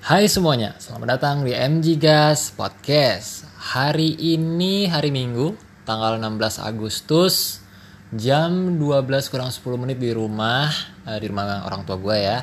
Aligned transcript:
Hai 0.00 0.32
semuanya, 0.32 0.80
selamat 0.80 1.20
datang 1.20 1.36
di 1.44 1.52
MG 1.52 2.00
Gas 2.00 2.56
Podcast. 2.56 3.44
Hari 3.60 4.16
ini 4.16 4.88
hari 4.88 5.12
Minggu, 5.12 5.52
tanggal 5.84 6.16
16 6.16 6.56
Agustus, 6.56 7.60
jam 8.08 8.80
12 8.80 9.28
kurang 9.28 9.52
10 9.52 9.60
menit 9.76 10.00
di 10.00 10.08
rumah, 10.16 10.72
eh, 11.04 11.20
di 11.20 11.28
rumah 11.28 11.68
orang 11.68 11.84
tua 11.84 12.00
gue 12.00 12.16
ya. 12.16 12.40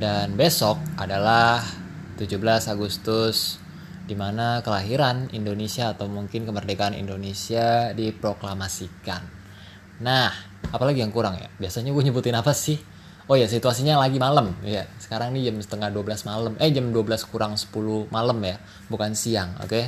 Dan 0.00 0.32
besok 0.32 0.80
adalah 0.96 1.60
17 2.16 2.72
Agustus, 2.72 3.60
di 4.08 4.16
mana 4.16 4.64
kelahiran 4.64 5.28
Indonesia 5.36 5.92
atau 5.92 6.08
mungkin 6.08 6.48
kemerdekaan 6.48 6.96
Indonesia 6.96 7.92
diproklamasikan. 7.92 9.22
Nah, 10.00 10.32
apalagi 10.72 11.04
yang 11.04 11.12
kurang 11.12 11.36
ya? 11.36 11.52
Biasanya 11.52 11.92
gue 11.92 12.00
nyebutin 12.08 12.32
apa 12.32 12.56
sih? 12.56 12.80
Oh 13.28 13.36
ya 13.36 13.44
situasinya 13.44 14.00
lagi 14.00 14.16
malam 14.16 14.56
ya. 14.64 14.88
Sekarang 14.96 15.36
nih 15.36 15.52
jam 15.52 15.60
setengah 15.60 15.92
12 15.92 16.24
malam. 16.24 16.52
Eh 16.56 16.72
jam 16.72 16.88
12 16.88 17.28
kurang 17.28 17.60
10 17.60 18.08
malam 18.08 18.38
ya, 18.40 18.56
bukan 18.88 19.12
siang, 19.12 19.52
oke. 19.60 19.68
Okay? 19.68 19.84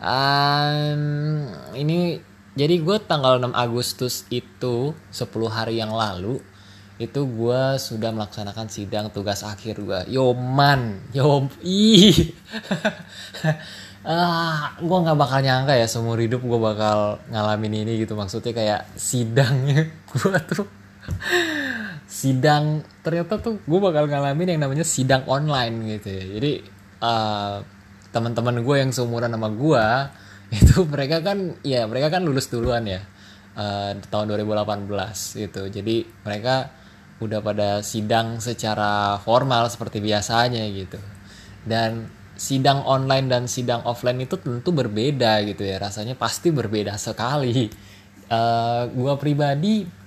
Um, 0.00 1.52
ini 1.76 2.24
jadi 2.56 2.80
gue 2.80 2.96
tanggal 3.04 3.36
6 3.36 3.52
Agustus 3.52 4.24
itu 4.32 4.96
10 5.12 5.28
hari 5.52 5.76
yang 5.76 5.92
lalu 5.92 6.40
itu 6.96 7.20
gue 7.24 7.62
sudah 7.76 8.12
melaksanakan 8.12 8.72
sidang 8.72 9.12
tugas 9.12 9.44
akhir 9.44 9.76
gue. 9.80 10.00
Yo 10.08 10.32
man, 10.32 11.04
yo 11.12 11.52
ih. 11.60 12.32
ah, 14.08 14.72
gue 14.80 14.98
nggak 15.04 15.18
bakal 15.20 15.44
nyangka 15.44 15.76
ya 15.76 15.84
seumur 15.84 16.16
hidup 16.16 16.40
gue 16.40 16.60
bakal 16.60 17.20
ngalamin 17.28 17.84
ini 17.84 18.00
gitu 18.00 18.16
maksudnya 18.16 18.56
kayak 18.56 18.80
sidangnya 18.96 19.92
gue 20.16 20.36
tuh 20.48 20.64
sidang 22.10 22.82
ternyata 23.06 23.38
tuh 23.38 23.62
gue 23.62 23.78
bakal 23.78 24.10
ngalamin 24.10 24.58
yang 24.58 24.60
namanya 24.66 24.82
sidang 24.82 25.22
online 25.30 25.96
gitu 25.96 26.10
ya. 26.10 26.24
Jadi 26.36 26.52
uh, 26.98 27.62
teman-teman 28.10 28.66
gue 28.66 28.76
yang 28.82 28.90
seumuran 28.90 29.30
sama 29.30 29.48
gue 29.54 29.86
itu 30.58 30.82
mereka 30.90 31.22
kan 31.22 31.54
ya 31.62 31.86
mereka 31.86 32.18
kan 32.18 32.26
lulus 32.26 32.50
duluan 32.50 32.82
ya 32.82 33.06
uh, 33.54 33.94
tahun 34.10 34.26
2018 34.34 34.90
gitu. 35.46 35.62
Jadi 35.70 36.02
mereka 36.26 36.74
udah 37.22 37.38
pada 37.38 37.70
sidang 37.86 38.42
secara 38.42 39.22
formal 39.22 39.70
seperti 39.70 40.02
biasanya 40.02 40.66
gitu. 40.74 40.98
Dan 41.62 42.10
sidang 42.34 42.82
online 42.90 43.30
dan 43.30 43.46
sidang 43.46 43.86
offline 43.86 44.26
itu 44.26 44.34
tentu 44.40 44.72
berbeda 44.74 45.44
gitu 45.46 45.62
ya 45.62 45.78
rasanya 45.78 46.18
pasti 46.18 46.50
berbeda 46.50 46.98
sekali. 46.98 47.70
Uh, 48.26 48.90
gue 48.90 49.14
pribadi 49.14 49.99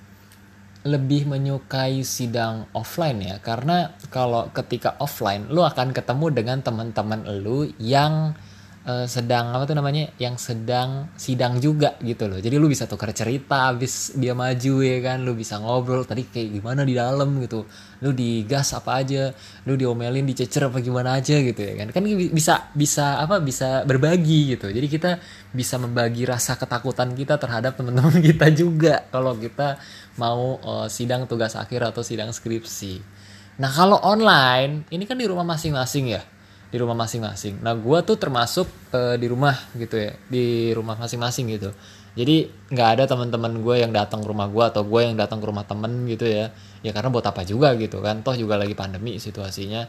lebih 0.84 1.28
menyukai 1.32 2.04
sidang 2.04 2.68
offline 2.76 3.20
ya. 3.24 3.36
Karena 3.40 3.96
kalau 4.12 4.52
ketika 4.52 5.00
offline 5.00 5.48
lu 5.48 5.64
akan 5.64 5.96
ketemu 5.96 6.26
dengan 6.32 6.60
teman-teman 6.60 7.24
lu 7.40 7.72
yang 7.80 8.36
uh, 8.84 9.08
sedang 9.08 9.56
apa 9.56 9.64
tuh 9.64 9.76
namanya 9.76 10.12
yang 10.20 10.36
sedang 10.36 11.12
sidang 11.16 11.60
juga 11.60 11.96
gitu 12.04 12.28
loh. 12.28 12.40
Jadi 12.40 12.56
lu 12.60 12.68
bisa 12.68 12.88
tukar 12.88 13.12
cerita 13.16 13.72
abis 13.72 14.16
dia 14.20 14.36
maju 14.36 14.74
ya 14.84 14.98
kan? 15.00 15.24
Lu 15.24 15.34
bisa 15.36 15.60
ngobrol 15.60 16.04
tadi 16.04 16.28
kayak 16.28 16.60
gimana 16.60 16.84
di 16.84 16.94
dalam 16.96 17.40
gitu. 17.44 17.64
Lu 18.04 18.12
digas 18.12 18.76
apa 18.76 19.00
aja 19.00 19.32
lu 19.68 19.80
diomelin 19.80 20.28
dicecer 20.28 20.68
apa 20.68 20.84
gimana 20.84 21.20
aja 21.20 21.40
gitu 21.40 21.62
ya 21.64 21.74
kan? 21.84 21.88
Kan 21.96 22.04
bisa 22.32 22.72
bisa 22.76 23.24
apa 23.24 23.40
bisa 23.40 23.88
berbagi 23.88 24.56
gitu. 24.56 24.68
Jadi 24.70 24.88
kita 24.92 25.12
bisa 25.56 25.80
membagi 25.80 26.28
rasa 26.28 26.60
ketakutan 26.60 27.16
kita 27.16 27.40
terhadap 27.40 27.80
teman-teman 27.80 28.20
kita 28.34 28.52
juga 28.52 29.08
kalau 29.08 29.36
kita 29.40 29.80
mau 30.20 30.60
uh, 30.62 30.88
sidang 30.92 31.26
tugas 31.26 31.56
akhir 31.56 31.94
atau 31.94 32.04
sidang 32.06 32.30
skripsi. 32.30 33.24
Nah 33.54 33.70
kalau 33.70 34.02
online 34.02 34.90
ini 34.90 35.06
kan 35.06 35.14
di 35.14 35.30
rumah 35.30 35.46
masing-masing 35.46 36.18
ya, 36.18 36.26
di 36.74 36.82
rumah 36.82 36.98
masing-masing. 36.98 37.62
Nah 37.62 37.78
gue 37.78 38.00
tuh 38.02 38.18
termasuk 38.18 38.66
uh, 38.98 39.14
di 39.14 39.30
rumah 39.30 39.54
gitu 39.78 39.94
ya, 39.94 40.18
di 40.26 40.74
rumah 40.74 40.98
masing-masing 40.98 41.54
gitu. 41.54 41.70
Jadi 42.18 42.50
nggak 42.74 42.90
ada 42.98 43.04
teman-teman 43.06 43.62
gue 43.62 43.76
yang 43.86 43.94
datang 43.94 44.26
ke 44.26 44.28
rumah 44.34 44.50
gue 44.50 44.66
atau 44.66 44.82
gue 44.82 45.02
yang 45.06 45.14
datang 45.14 45.38
ke 45.38 45.46
rumah 45.46 45.70
temen 45.70 46.10
gitu 46.10 46.26
ya. 46.26 46.50
Ya 46.82 46.90
karena 46.90 47.14
buat 47.14 47.30
apa 47.30 47.46
juga 47.46 47.78
gitu 47.78 48.02
kan, 48.02 48.26
toh 48.26 48.34
juga 48.34 48.58
lagi 48.58 48.74
pandemi 48.74 49.22
situasinya. 49.22 49.86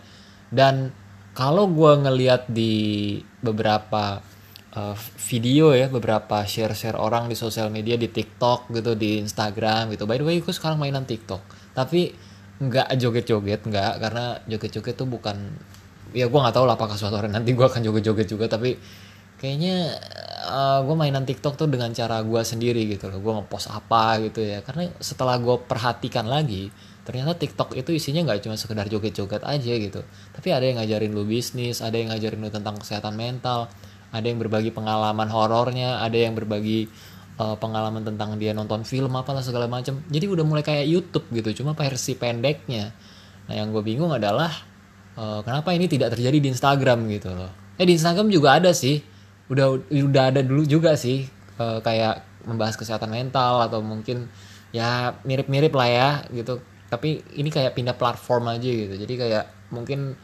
Dan 0.53 0.92
kalau 1.32 1.72
gue 1.72 1.92
ngeliat 2.04 2.53
di 2.53 3.16
beberapa 3.41 4.20
uh, 4.76 4.97
video 5.25 5.72
ya 5.72 5.88
beberapa 5.88 6.44
share-share 6.44 7.00
orang 7.00 7.32
di 7.32 7.36
sosial 7.38 7.72
media 7.72 7.97
di 7.97 8.12
TikTok 8.12 8.70
gitu 8.75 8.92
di 8.98 9.19
Instagram 9.22 9.94
gitu 9.94 10.04
by 10.04 10.19
the 10.20 10.26
way 10.26 10.38
gue 10.38 10.54
sekarang 10.54 10.78
mainan 10.78 11.06
TikTok 11.06 11.42
tapi 11.75 12.14
nggak 12.62 12.94
joget-joget 13.03 13.66
nggak 13.66 13.92
karena 13.98 14.38
joget-joget 14.47 14.94
tuh 14.94 15.10
bukan 15.10 15.59
ya 16.14 16.30
gue 16.30 16.41
nggak 16.41 16.54
tahu 16.54 16.64
lah 16.64 16.78
apakah 16.78 16.94
suatu 16.94 17.19
hari 17.19 17.28
nanti 17.28 17.52
gue 17.52 17.66
akan 17.66 17.82
joget-joget 17.82 18.30
juga 18.30 18.47
tapi 18.47 18.78
kayaknya 19.44 19.98
uh, 20.48 20.80
gue 20.86 20.94
mainan 20.97 21.28
TikTok 21.28 21.60
tuh 21.60 21.69
dengan 21.69 21.92
cara 21.92 22.25
gue 22.25 22.41
sendiri 22.41 22.88
gitu 22.88 23.12
loh. 23.12 23.20
Gue 23.20 23.32
ngepost 23.36 23.69
apa 23.69 24.16
gitu 24.24 24.41
ya. 24.41 24.64
Karena 24.64 24.88
setelah 25.03 25.36
gue 25.36 25.56
perhatikan 25.69 26.24
lagi 26.24 26.72
ternyata 27.04 27.36
TikTok 27.36 27.76
itu 27.76 27.92
isinya 27.92 28.24
nggak 28.24 28.48
cuma 28.48 28.56
sekedar 28.56 28.88
joget-joget 28.88 29.44
aja 29.44 29.72
gitu. 29.76 30.00
Tapi 30.32 30.48
ada 30.48 30.64
yang 30.64 30.80
ngajarin 30.80 31.12
lu 31.12 31.28
bisnis 31.28 31.84
ada 31.84 32.00
yang 32.00 32.08
ngajarin 32.14 32.41
lu 32.41 32.48
tentang 32.48 32.80
kesehatan 32.80 33.12
mental 33.12 33.69
ada 34.14 34.24
yang 34.24 34.41
berbagi 34.41 34.72
pengalaman 34.72 35.28
horornya 35.28 36.00
ada 36.00 36.16
yang 36.16 36.32
berbagi 36.32 36.88
uh, 37.36 37.58
pengalaman 37.60 38.06
tentang 38.06 38.38
dia 38.41 38.56
nonton 38.56 38.86
film 38.88 39.12
apalah 39.12 39.44
segala 39.44 39.69
macam. 39.69 40.00
Jadi 40.08 40.24
udah 40.24 40.44
mulai 40.48 40.64
kayak 40.64 40.88
YouTube 40.88 41.28
gitu 41.36 41.60
cuma 41.60 41.76
versi 41.76 42.16
pendeknya. 42.16 42.97
Nah 43.44 43.53
yang 43.53 43.69
gue 43.76 43.84
bingung 43.84 44.08
adalah 44.08 44.73
uh, 45.19 45.41
kenapa 45.42 45.75
ini 45.75 45.86
tidak 45.91 46.14
terjadi 46.14 46.38
di 46.38 46.48
Instagram 46.50 47.06
gitu 47.10 47.34
loh? 47.34 47.50
Eh 47.78 47.86
di 47.86 47.94
Instagram 47.98 48.30
juga 48.30 48.58
ada 48.58 48.70
sih. 48.70 49.02
Udah 49.50 49.76
udah 49.91 50.25
ada 50.32 50.41
dulu 50.41 50.64
juga 50.64 50.97
sih 50.97 51.28
uh, 51.60 51.78
kayak 51.84 52.47
membahas 52.48 52.76
kesehatan 52.76 53.12
mental 53.12 53.64
atau 53.64 53.80
mungkin 53.84 54.28
ya 54.72 55.19
mirip-mirip 55.26 55.72
lah 55.74 55.88
ya 55.88 56.10
gitu. 56.32 56.60
Tapi 56.91 57.22
ini 57.34 57.50
kayak 57.50 57.74
pindah 57.74 57.97
platform 57.98 58.54
aja 58.54 58.69
gitu. 58.69 58.94
Jadi 58.94 59.14
kayak 59.19 59.44
mungkin 59.74 60.14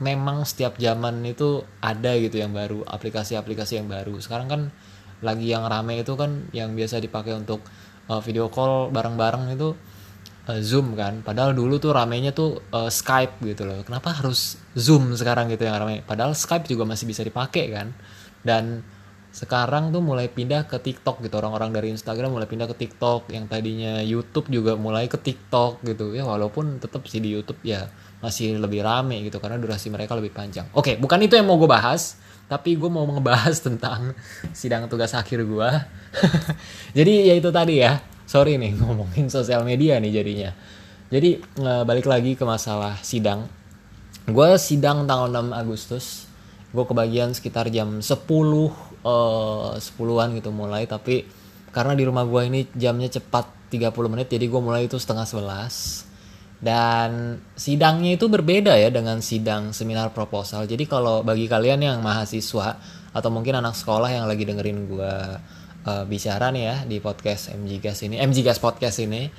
memang 0.00 0.48
setiap 0.48 0.80
zaman 0.80 1.20
itu 1.28 1.60
ada 1.84 2.16
gitu 2.16 2.40
yang 2.40 2.56
baru 2.56 2.82
aplikasi-aplikasi 2.88 3.82
yang 3.82 3.88
baru. 3.90 4.16
Sekarang 4.18 4.48
kan 4.48 4.62
lagi 5.20 5.52
yang 5.52 5.68
rame 5.68 6.00
itu 6.00 6.16
kan 6.16 6.48
yang 6.56 6.72
biasa 6.72 6.96
dipakai 7.04 7.36
untuk 7.36 7.60
uh, 8.08 8.20
video 8.24 8.48
call 8.48 8.88
bareng-bareng 8.88 9.52
itu 9.52 9.76
uh, 10.48 10.60
Zoom 10.62 10.96
kan. 10.96 11.20
Padahal 11.20 11.52
dulu 11.52 11.76
tuh 11.76 11.92
ramenya 11.92 12.32
tuh 12.32 12.62
uh, 12.72 12.88
Skype 12.88 13.42
gitu 13.44 13.68
loh. 13.68 13.82
Kenapa 13.84 14.14
harus 14.14 14.56
Zoom 14.72 15.12
sekarang 15.18 15.50
gitu 15.52 15.66
yang 15.66 15.76
rame? 15.76 16.00
Padahal 16.06 16.32
Skype 16.32 16.70
juga 16.70 16.86
masih 16.88 17.04
bisa 17.04 17.20
dipakai 17.20 17.68
kan. 17.68 17.92
Dan 18.40 18.80
sekarang 19.30 19.94
tuh 19.94 20.02
mulai 20.02 20.26
pindah 20.26 20.66
ke 20.66 20.80
TikTok 20.82 21.22
gitu. 21.22 21.34
Orang-orang 21.38 21.70
dari 21.70 21.88
Instagram 21.94 22.34
mulai 22.34 22.48
pindah 22.50 22.66
ke 22.70 22.76
TikTok. 22.78 23.30
Yang 23.30 23.44
tadinya 23.50 24.02
YouTube 24.02 24.48
juga 24.48 24.74
mulai 24.74 25.06
ke 25.06 25.18
TikTok 25.20 25.84
gitu. 25.86 26.16
Ya 26.16 26.24
walaupun 26.26 26.80
tetap 26.82 27.06
sih 27.06 27.22
di 27.22 27.34
YouTube 27.34 27.60
ya 27.62 27.90
masih 28.24 28.58
lebih 28.58 28.82
rame 28.82 29.22
gitu. 29.26 29.38
Karena 29.38 29.60
durasi 29.60 29.92
mereka 29.92 30.18
lebih 30.18 30.34
panjang. 30.34 30.66
Oke, 30.74 30.98
bukan 30.98 31.20
itu 31.22 31.38
yang 31.38 31.46
mau 31.46 31.56
gue 31.60 31.70
bahas, 31.70 32.18
tapi 32.50 32.74
gue 32.74 32.90
mau 32.90 33.06
ngebahas 33.06 33.62
tentang 33.66 34.18
sidang 34.50 34.90
tugas 34.90 35.14
akhir 35.14 35.46
gue. 35.46 35.70
Jadi 36.98 37.30
ya 37.30 37.34
itu 37.38 37.50
tadi 37.54 37.78
ya, 37.86 38.02
sorry 38.30 38.54
nih 38.62 38.76
ngomongin 38.78 39.26
sosial 39.26 39.66
media 39.66 39.98
nih 39.98 40.22
jadinya. 40.22 40.50
Jadi 41.10 41.42
balik 41.58 42.06
lagi 42.06 42.38
ke 42.38 42.46
masalah 42.46 43.02
sidang. 43.02 43.50
Gue 44.30 44.54
sidang 44.62 45.10
tanggal 45.10 45.26
6 45.26 45.50
Agustus, 45.50 46.30
gue 46.70 46.84
kebagian 46.86 47.34
sekitar 47.34 47.66
jam 47.74 47.98
10 47.98 48.14
uh, 49.02 49.74
10-an 49.74 50.28
gitu 50.38 50.50
mulai 50.54 50.86
tapi 50.86 51.26
karena 51.74 51.98
di 51.98 52.06
rumah 52.06 52.26
gue 52.26 52.42
ini 52.46 52.60
jamnya 52.74 53.10
cepat 53.10 53.70
30 53.70 53.90
menit 54.10 54.30
jadi 54.30 54.46
gue 54.46 54.60
mulai 54.62 54.86
itu 54.86 54.98
setengah 54.98 55.26
11 55.26 56.62
dan 56.62 57.40
sidangnya 57.56 58.14
itu 58.20 58.30
berbeda 58.30 58.76
ya 58.76 58.92
dengan 58.92 59.18
sidang 59.24 59.74
seminar 59.74 60.14
proposal 60.14 60.66
jadi 60.68 60.84
kalau 60.86 61.26
bagi 61.26 61.50
kalian 61.50 61.82
yang 61.82 61.98
mahasiswa 62.04 62.78
atau 63.10 63.30
mungkin 63.32 63.58
anak 63.58 63.74
sekolah 63.74 64.10
yang 64.12 64.30
lagi 64.30 64.46
dengerin 64.46 64.86
gue 64.86 65.14
uh, 65.86 66.04
bicara 66.04 66.52
nih 66.52 66.64
ya 66.64 66.76
di 66.84 66.96
podcast 66.98 67.52
MG 67.52 67.80
Gas 67.80 68.04
ini 68.04 68.20
MG 68.20 68.44
Gas 68.44 68.58
podcast 68.58 69.00
ini. 69.00 69.30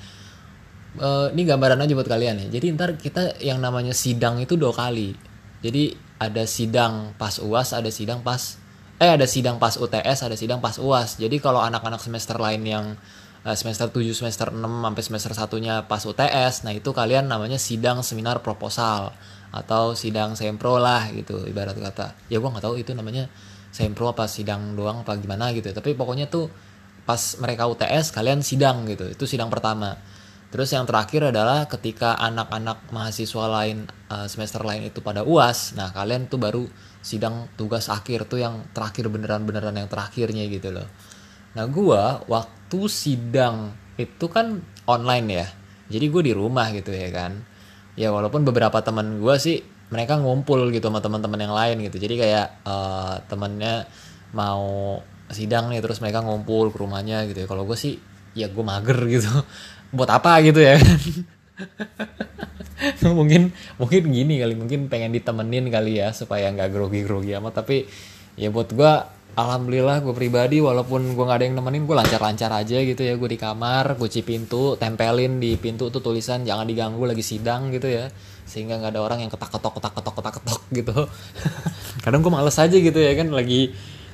Uh, 0.92 1.32
ini 1.32 1.48
gambaran 1.48 1.80
aja 1.80 1.96
buat 1.96 2.04
kalian 2.04 2.36
ya 2.36 2.60
jadi 2.60 2.76
ntar 2.76 3.00
kita 3.00 3.40
yang 3.40 3.64
namanya 3.64 3.96
sidang 3.96 4.38
itu 4.42 4.60
dua 4.60 4.76
kali. 4.76 5.16
Jadi 5.62 5.96
ada 6.20 6.44
sidang 6.44 7.16
pas 7.16 7.40
uas 7.40 7.72
ada 7.72 7.88
sidang 7.88 8.20
pas 8.20 8.60
eh 9.02 9.10
ada 9.10 9.26
sidang 9.26 9.58
pas 9.58 9.74
UTS 9.74 10.18
ada 10.30 10.36
sidang 10.38 10.62
pas 10.62 10.78
UAS 10.78 11.18
jadi 11.18 11.34
kalau 11.42 11.58
anak-anak 11.58 11.98
semester 11.98 12.38
lain 12.38 12.62
yang 12.62 12.86
uh, 13.42 13.56
semester 13.58 13.90
7 13.90 14.06
semester 14.14 14.54
6 14.54 14.62
sampai 14.62 15.02
semester 15.02 15.32
satunya 15.34 15.82
pas 15.90 15.98
UTS 16.06 16.62
nah 16.62 16.70
itu 16.70 16.94
kalian 16.94 17.26
namanya 17.26 17.58
sidang 17.58 18.06
seminar 18.06 18.46
proposal 18.46 19.10
atau 19.52 19.98
sidang 19.98 20.38
sempro 20.38 20.80
lah 20.80 21.12
gitu 21.12 21.44
ibarat 21.44 21.76
kata. 21.76 22.16
Ya 22.32 22.40
gue 22.40 22.48
nggak 22.48 22.64
tahu 22.64 22.80
itu 22.80 22.96
namanya 22.96 23.28
sempro 23.72 24.12
apa 24.12 24.28
sidang 24.28 24.76
doang 24.76 25.00
apa 25.02 25.16
gimana 25.16 25.48
gitu 25.56 25.72
tapi 25.72 25.96
pokoknya 25.96 26.28
tuh 26.28 26.52
pas 27.02 27.18
mereka 27.42 27.66
UTS 27.66 28.14
kalian 28.14 28.40
sidang 28.40 28.86
gitu. 28.86 29.10
Itu 29.10 29.26
sidang 29.26 29.50
pertama. 29.50 29.98
Terus 30.52 30.68
yang 30.76 30.84
terakhir 30.84 31.32
adalah 31.32 31.64
ketika 31.64 32.12
anak-anak 32.20 32.92
mahasiswa 32.92 33.44
lain 33.48 33.88
uh, 34.12 34.28
semester 34.28 34.60
lain 34.60 34.92
itu 34.92 35.00
pada 35.00 35.24
uas 35.24 35.72
nah 35.72 35.88
kalian 35.88 36.28
tuh 36.28 36.36
baru 36.36 36.68
sidang 37.00 37.48
tugas 37.56 37.88
akhir 37.88 38.28
tuh 38.28 38.44
yang 38.44 38.68
terakhir 38.76 39.08
beneran-beneran 39.08 39.72
yang 39.72 39.88
terakhirnya 39.88 40.44
gitu 40.52 40.68
loh. 40.70 40.86
Nah 41.56 41.64
gua 41.72 42.20
waktu 42.28 42.80
sidang 42.92 43.72
itu 43.96 44.28
kan 44.28 44.60
online 44.84 45.28
ya. 45.32 45.46
Jadi 45.92 46.08
gue 46.08 46.22
di 46.24 46.32
rumah 46.36 46.68
gitu 46.72 46.92
ya 46.92 47.08
kan. 47.12 47.44
Ya 47.96 48.08
walaupun 48.08 48.44
beberapa 48.44 48.80
teman 48.80 49.20
gue 49.20 49.36
sih 49.36 49.60
mereka 49.92 50.16
ngumpul 50.16 50.72
gitu 50.72 50.88
sama 50.88 51.04
teman-teman 51.04 51.36
yang 51.36 51.52
lain 51.52 51.76
gitu. 51.84 52.00
Jadi 52.00 52.14
kayak 52.16 52.64
uh, 52.64 53.20
temennya 53.28 53.84
mau 54.32 54.96
sidang 55.28 55.68
nih 55.68 55.84
terus 55.84 56.00
mereka 56.00 56.24
ngumpul 56.24 56.72
ke 56.72 56.80
rumahnya 56.80 57.28
gitu 57.28 57.44
ya. 57.44 57.46
Kalau 57.46 57.68
gue 57.68 57.76
sih 57.76 58.00
ya 58.32 58.48
gue 58.48 58.64
mager 58.64 58.96
gitu. 59.04 59.28
Buat 59.96 60.16
apa 60.16 60.40
gitu 60.40 60.64
ya 60.64 60.80
kan? 60.80 61.00
Mungkin 63.14 63.54
mungkin 63.78 64.02
gini 64.10 64.42
kali 64.42 64.58
mungkin 64.58 64.90
pengen 64.90 65.14
ditemenin 65.14 65.70
kali 65.70 66.02
ya 66.02 66.10
supaya 66.10 66.50
nggak 66.50 66.72
grogi 66.72 67.04
grogi 67.06 67.30
amat. 67.38 67.62
Tapi 67.62 67.86
ya 68.34 68.50
buat 68.50 68.74
gue 68.74 68.92
alhamdulillah 69.38 70.02
gue 70.02 70.10
pribadi 70.10 70.58
walaupun 70.58 71.14
gue 71.14 71.22
nggak 71.22 71.38
ada 71.38 71.46
yang 71.46 71.56
nemenin 71.62 71.86
gue 71.86 71.94
lancar-lancar 71.94 72.50
aja 72.50 72.82
gitu 72.82 73.06
ya. 73.06 73.14
Gue 73.14 73.30
di 73.30 73.38
kamar 73.38 73.94
kunci 73.94 74.26
pintu 74.26 74.74
tempelin 74.80 75.38
di 75.38 75.54
pintu 75.60 75.94
tuh 75.94 76.02
tulisan 76.02 76.42
jangan 76.42 76.66
diganggu 76.66 77.06
lagi 77.06 77.22
sidang 77.22 77.70
gitu 77.70 77.86
ya 77.86 78.10
sehingga 78.44 78.78
nggak 78.78 78.92
ada 78.96 79.00
orang 79.02 79.18
yang 79.24 79.30
ketak 79.30 79.50
ketok 79.50 79.78
ketak 79.78 79.92
ketok 79.96 80.14
ketak 80.18 80.34
ketok 80.40 80.62
gitu. 80.78 80.96
Kadang 82.02 82.20
gue 82.24 82.32
males 82.32 82.56
aja 82.58 82.76
gitu 82.76 82.98
ya 82.98 83.12
kan 83.14 83.28
lagi 83.30 83.72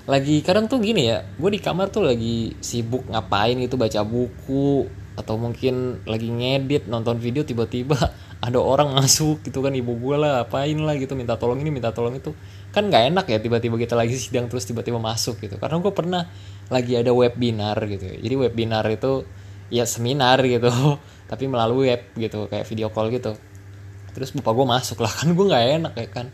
lagi 0.08 0.40
kadang 0.40 0.72
tuh 0.72 0.80
gini 0.80 1.12
ya 1.12 1.20
gue 1.36 1.50
di 1.52 1.60
kamar 1.60 1.92
tuh 1.92 2.00
lagi 2.00 2.56
sibuk 2.64 3.04
ngapain 3.12 3.60
gitu 3.60 3.76
baca 3.76 4.00
buku 4.08 4.88
atau 5.20 5.36
mungkin 5.36 6.00
lagi 6.08 6.32
ngedit 6.32 6.88
nonton 6.88 7.20
video 7.20 7.44
tiba-tiba 7.44 7.98
ada 8.46 8.56
orang 8.56 8.96
masuk 8.96 9.44
gitu 9.44 9.60
kan 9.60 9.74
ibu 9.76 9.92
gue 9.98 10.16
lah 10.16 10.48
apain 10.48 10.78
lah 10.80 10.96
gitu 10.96 11.12
minta 11.12 11.36
tolong 11.36 11.60
ini 11.60 11.68
minta 11.68 11.92
tolong 11.92 12.16
itu. 12.16 12.32
Kan 12.72 12.92
nggak 12.92 13.12
enak 13.12 13.26
ya 13.28 13.38
tiba-tiba 13.40 13.76
kita 13.76 13.94
lagi 13.96 14.16
sidang 14.22 14.48
terus 14.48 14.64
tiba-tiba 14.64 14.96
masuk 14.96 15.40
gitu. 15.44 15.60
Karena 15.60 15.76
gue 15.80 15.92
pernah 15.92 16.24
lagi 16.68 17.00
ada 17.00 17.10
webinar 17.16 17.80
gitu 17.88 18.04
jadi 18.20 18.34
webinar 18.36 18.84
itu 18.92 19.24
ya 19.72 19.88
seminar 19.88 20.40
gitu 20.44 20.68
tapi 21.28 21.44
melalui 21.48 21.92
web 21.92 22.02
gitu 22.16 22.48
kayak 22.48 22.64
video 22.68 22.88
call 22.92 23.08
gitu 23.12 23.36
terus 24.18 24.34
bapak 24.34 24.50
gue 24.50 24.66
masuk 24.66 24.98
lah 24.98 25.12
kan 25.22 25.30
gue 25.30 25.46
nggak 25.46 25.64
enak 25.78 25.94
ya 25.94 26.08
kan. 26.10 26.26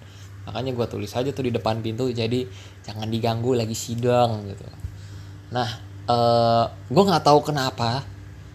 Makanya 0.45 0.73
gue 0.77 0.87
tulis 0.89 1.13
aja 1.13 1.31
tuh 1.33 1.45
di 1.45 1.53
depan 1.53 1.85
pintu 1.85 2.09
jadi 2.09 2.49
jangan 2.85 3.09
diganggu 3.13 3.53
lagi 3.53 3.77
sidang 3.77 4.49
gitu. 4.49 4.65
Nah 5.53 5.69
uh, 6.09 6.13
eh, 6.13 6.65
gue 6.89 7.03
nggak 7.05 7.25
tahu 7.25 7.53
kenapa 7.53 8.05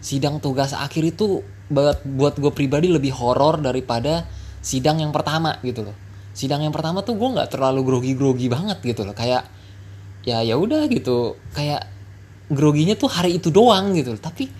sidang 0.02 0.42
tugas 0.42 0.74
akhir 0.74 1.14
itu 1.14 1.46
buat 1.70 2.02
buat 2.02 2.34
gue 2.42 2.50
pribadi 2.50 2.90
lebih 2.90 3.14
horor 3.14 3.62
daripada 3.62 4.26
sidang 4.58 4.98
yang 4.98 5.14
pertama 5.14 5.62
gitu 5.62 5.86
loh. 5.86 5.96
Sidang 6.34 6.66
yang 6.66 6.74
pertama 6.74 7.06
tuh 7.06 7.14
gue 7.14 7.28
nggak 7.30 7.54
terlalu 7.54 7.80
grogi 7.86 8.12
grogi 8.18 8.46
banget 8.50 8.82
gitu 8.82 9.06
loh. 9.06 9.14
Kayak 9.14 9.46
ya 10.26 10.42
ya 10.42 10.58
udah 10.58 10.90
gitu. 10.90 11.38
Kayak 11.54 11.86
groginya 12.50 12.98
tuh 12.98 13.10
hari 13.10 13.38
itu 13.38 13.54
doang 13.54 13.94
gitu 13.94 14.18
loh. 14.18 14.22
Tapi 14.22 14.50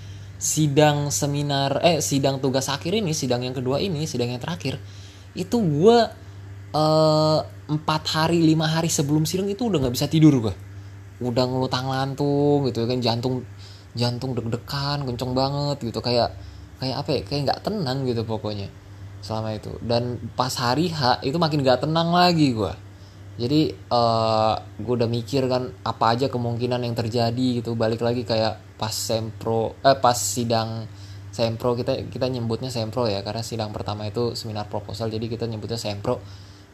sidang 0.41 1.13
seminar 1.13 1.85
eh 1.85 2.01
sidang 2.01 2.41
tugas 2.41 2.73
akhir 2.73 2.97
ini 2.97 3.13
sidang 3.13 3.45
yang 3.45 3.53
kedua 3.53 3.77
ini 3.77 4.09
sidang 4.09 4.33
yang 4.33 4.41
terakhir 4.41 4.81
itu 5.37 5.57
gue 5.61 5.99
eh, 6.73 7.39
empat 7.71 8.03
hari 8.17 8.41
lima 8.41 8.67
hari 8.67 8.89
sebelum 8.89 9.29
sidang 9.29 9.53
itu 9.53 9.69
udah 9.69 9.85
nggak 9.85 9.95
bisa 9.95 10.09
tidur 10.09 10.41
gue 10.41 10.55
udah 11.21 11.45
ngelutang 11.45 11.87
lantung 11.93 12.65
gitu 12.73 12.89
kan 12.89 12.99
jantung 13.05 13.45
jantung 13.93 14.33
deg-degan 14.33 15.05
kenceng 15.05 15.37
banget 15.37 15.77
gitu 15.85 16.01
kayak 16.01 16.33
kayak 16.81 16.97
apa 16.97 17.11
ya 17.13 17.21
kayak 17.29 17.41
nggak 17.45 17.61
tenang 17.61 18.09
gitu 18.09 18.25
pokoknya 18.25 18.73
selama 19.21 19.53
itu. 19.53 19.77
Dan 19.85 20.17
pas 20.33 20.49
hari 20.57 20.89
H 20.89 21.21
itu 21.21 21.37
makin 21.37 21.61
gak 21.61 21.85
tenang 21.85 22.09
lagi 22.09 22.57
gue 22.57 22.73
jadi 23.41 23.73
uh, 23.89 23.97
eh, 23.97 24.55
gue 24.85 24.95
udah 25.01 25.09
mikir 25.09 25.49
kan 25.49 25.73
apa 25.81 26.13
aja 26.13 26.29
kemungkinan 26.29 26.85
yang 26.85 26.93
terjadi 26.93 27.65
gitu 27.65 27.73
balik 27.73 28.05
lagi 28.05 28.29
kayak 28.29 28.61
pas 28.81 28.97
sempro 28.97 29.77
eh 29.85 29.93
pas 30.01 30.17
sidang 30.17 30.89
sempro 31.29 31.77
kita 31.77 32.01
kita 32.09 32.33
nyebutnya 32.33 32.73
sempro 32.73 33.05
ya 33.05 33.21
karena 33.21 33.45
sidang 33.45 33.71
pertama 33.77 34.09
itu 34.09 34.33
seminar 34.33 34.73
proposal 34.73 35.13
jadi 35.13 35.29
kita 35.29 35.45
nyebutnya 35.45 35.77
sempro. 35.77 36.17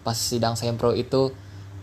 Pas 0.07 0.15
sidang 0.15 0.55
sempro 0.55 0.95
itu 0.95 1.35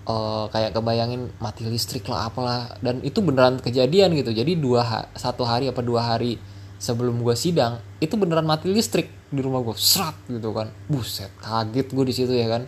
uh, 0.07 0.47
kayak 0.47 0.71
kebayangin 0.71 1.27
mati 1.43 1.67
listrik 1.67 2.07
lah 2.07 2.31
apalah. 2.31 2.71
Dan 2.79 3.03
itu 3.03 3.19
beneran 3.19 3.59
kejadian 3.59 4.15
gitu 4.15 4.31
jadi 4.31 4.55
dua 4.55 4.81
ha 4.87 4.99
satu 5.11 5.43
hari 5.43 5.67
apa 5.67 5.83
dua 5.83 6.15
hari 6.15 6.39
sebelum 6.79 7.19
gue 7.23 7.35
sidang 7.35 7.79
itu 8.03 8.15
beneran 8.19 8.43
mati 8.43 8.67
listrik 8.71 9.11
di 9.27 9.39
rumah 9.43 9.59
gue 9.59 9.75
serat 9.75 10.15
gitu 10.31 10.55
kan. 10.55 10.71
Buset 10.87 11.29
kaget 11.43 11.87
gue 11.91 12.05
di 12.07 12.13
situ 12.15 12.31
ya 12.31 12.47
kan. 12.47 12.63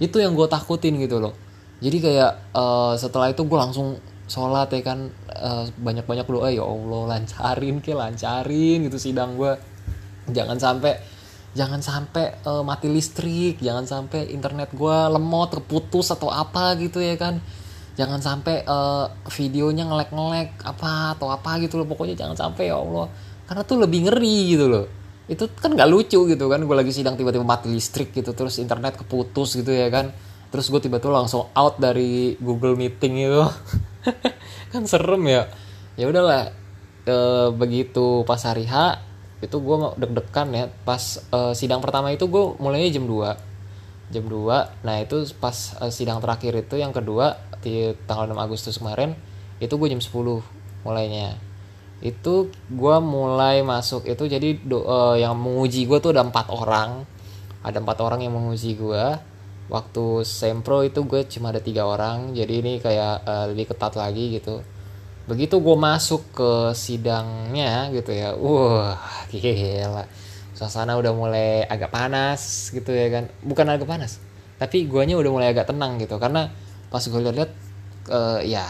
Itu 0.00 0.24
yang 0.24 0.32
gue 0.32 0.48
takutin 0.48 0.96
gitu 0.96 1.20
loh. 1.20 1.36
Jadi 1.78 2.00
kayak 2.02 2.32
uh, 2.58 2.98
setelah 2.98 3.30
itu 3.30 3.46
gue 3.46 3.58
langsung 3.60 4.00
sholat 4.28 4.68
ya 4.70 4.82
kan 4.84 5.08
uh, 5.32 5.64
eh, 5.64 5.74
banyak 5.74 6.04
banyak 6.04 6.26
doa 6.28 6.52
ya 6.52 6.62
allah 6.62 7.16
lancarin 7.16 7.80
ke 7.80 7.96
lancarin 7.96 8.84
gitu 8.84 9.00
sidang 9.00 9.40
gue 9.40 9.56
jangan 10.28 10.60
sampai 10.60 11.00
jangan 11.56 11.80
sampai 11.80 12.44
uh, 12.44 12.60
mati 12.60 12.92
listrik 12.92 13.58
jangan 13.58 13.88
sampai 13.88 14.28
internet 14.30 14.70
gue 14.76 14.98
lemot 15.08 15.48
terputus 15.48 16.12
atau 16.12 16.28
apa 16.28 16.76
gitu 16.78 17.00
ya 17.00 17.16
kan. 17.16 17.40
Jangan 17.98 18.22
sampai 18.22 18.62
uh, 18.62 19.10
videonya 19.26 19.82
ngelek 19.90 20.14
ngelek 20.14 20.50
apa 20.62 21.18
atau 21.18 21.34
apa 21.34 21.58
gitu 21.58 21.82
loh 21.82 21.86
pokoknya 21.90 22.14
jangan 22.14 22.38
sampai 22.38 22.70
ya 22.70 22.78
allah 22.78 23.10
karena 23.50 23.66
tuh 23.66 23.82
lebih 23.82 24.06
ngeri 24.06 24.54
gitu 24.54 24.70
loh. 24.70 24.86
Itu 25.26 25.50
kan 25.50 25.74
nggak 25.74 25.90
lucu 25.90 26.30
gitu 26.30 26.46
kan 26.46 26.62
gue 26.62 26.76
lagi 26.78 26.94
sidang 26.94 27.18
tiba-tiba 27.18 27.42
mati 27.42 27.74
listrik 27.74 28.14
gitu 28.14 28.30
terus 28.38 28.62
internet 28.62 29.02
keputus 29.02 29.58
gitu 29.58 29.74
ya 29.74 29.90
kan 29.90 30.14
terus 30.48 30.72
gue 30.72 30.80
tiba-tiba 30.80 31.12
langsung 31.12 31.48
out 31.52 31.76
dari 31.80 32.36
Google 32.40 32.74
Meeting 32.74 33.14
itu. 33.28 33.44
Kan 34.72 34.84
serem 34.84 35.24
ya. 35.28 35.48
Ya 35.98 36.06
udahlah 36.08 36.52
e, 37.04 37.16
begitu 37.56 38.22
pas 38.24 38.40
hari 38.44 38.64
H 38.68 39.00
itu 39.44 39.56
gue 39.58 39.76
deg-degan 40.00 40.48
ya. 40.54 40.64
Pas 40.86 41.20
e, 41.20 41.38
sidang 41.52 41.84
pertama 41.84 42.12
itu 42.14 42.24
gue 42.28 42.56
mulainya 42.60 42.98
jam 42.98 43.06
2 43.06 43.48
jam 44.08 44.24
2 44.24 44.88
nah 44.88 44.96
itu 45.04 45.20
pas 45.36 45.76
e, 45.84 45.92
sidang 45.92 46.24
terakhir 46.24 46.56
itu 46.56 46.80
yang 46.80 46.96
kedua 46.96 47.36
di 47.60 47.92
tanggal 48.08 48.32
6 48.32 48.40
Agustus 48.40 48.80
kemarin 48.80 49.12
itu 49.58 49.74
gue 49.74 49.88
jam 49.90 50.00
10 50.00 50.86
mulainya. 50.86 51.34
Itu 51.98 52.54
gue 52.70 52.96
mulai 53.02 53.66
masuk 53.66 54.06
itu 54.06 54.30
jadi 54.30 54.54
do, 54.62 54.86
uh, 54.86 55.18
yang 55.18 55.34
menguji 55.34 55.84
gue 55.90 55.98
tuh 55.98 56.14
ada 56.14 56.22
empat 56.22 56.46
orang. 56.54 57.02
Ada 57.66 57.82
empat 57.82 57.98
orang 57.98 58.22
yang 58.22 58.38
menguji 58.38 58.78
gue 58.78 59.04
waktu 59.68 60.24
sempro 60.24 60.80
itu 60.84 61.04
gue 61.04 61.28
cuma 61.28 61.52
ada 61.52 61.60
tiga 61.60 61.84
orang 61.84 62.32
jadi 62.32 62.64
ini 62.64 62.72
kayak 62.80 63.14
uh, 63.24 63.44
lebih 63.52 63.72
ketat 63.72 63.94
lagi 63.96 64.40
gitu. 64.40 64.64
Begitu 65.28 65.60
gue 65.60 65.76
masuk 65.76 66.24
ke 66.32 66.50
sidangnya 66.72 67.92
gitu 67.92 68.12
ya 68.12 68.32
wah 68.32 68.96
gila. 69.32 70.08
Suasana 70.56 70.98
udah 70.98 71.12
mulai 71.14 71.62
agak 71.68 71.92
panas 71.92 72.72
gitu 72.72 72.90
ya 72.90 73.12
kan. 73.12 73.24
Bukan 73.44 73.66
agak 73.68 73.88
panas 73.88 74.20
tapi 74.58 74.90
guanya 74.90 75.14
udah 75.14 75.30
mulai 75.30 75.48
agak 75.54 75.70
tenang 75.70 76.00
gitu. 76.02 76.18
Karena 76.18 76.50
pas 76.88 77.04
gue 77.04 77.20
lihat-lihat 77.20 77.52
uh, 78.10 78.40
ya 78.42 78.64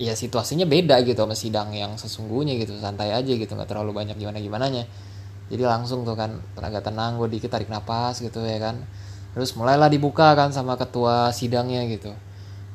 ya 0.00 0.16
situasinya 0.16 0.64
beda 0.64 0.98
gitu 1.04 1.22
sama 1.22 1.36
sidang 1.36 1.76
yang 1.76 1.94
sesungguhnya 2.00 2.56
gitu. 2.56 2.74
Santai 2.80 3.12
aja 3.12 3.32
gitu 3.32 3.52
nggak 3.52 3.68
terlalu 3.68 3.92
banyak 3.92 4.16
gimana 4.16 4.40
gimana 4.40 4.66
nya 4.72 4.84
jadi 5.52 5.68
langsung 5.68 6.08
tuh 6.08 6.16
kan 6.16 6.40
agak 6.56 6.88
tenang 6.88 7.20
gue 7.20 7.28
dikit 7.28 7.52
tarik 7.52 7.68
nafas 7.68 8.24
gitu 8.24 8.40
ya 8.40 8.56
kan 8.56 8.88
terus 9.32 9.56
mulailah 9.56 9.88
dibuka 9.88 10.36
kan 10.36 10.52
sama 10.52 10.76
ketua 10.76 11.32
sidangnya 11.32 11.84
gitu. 11.88 12.12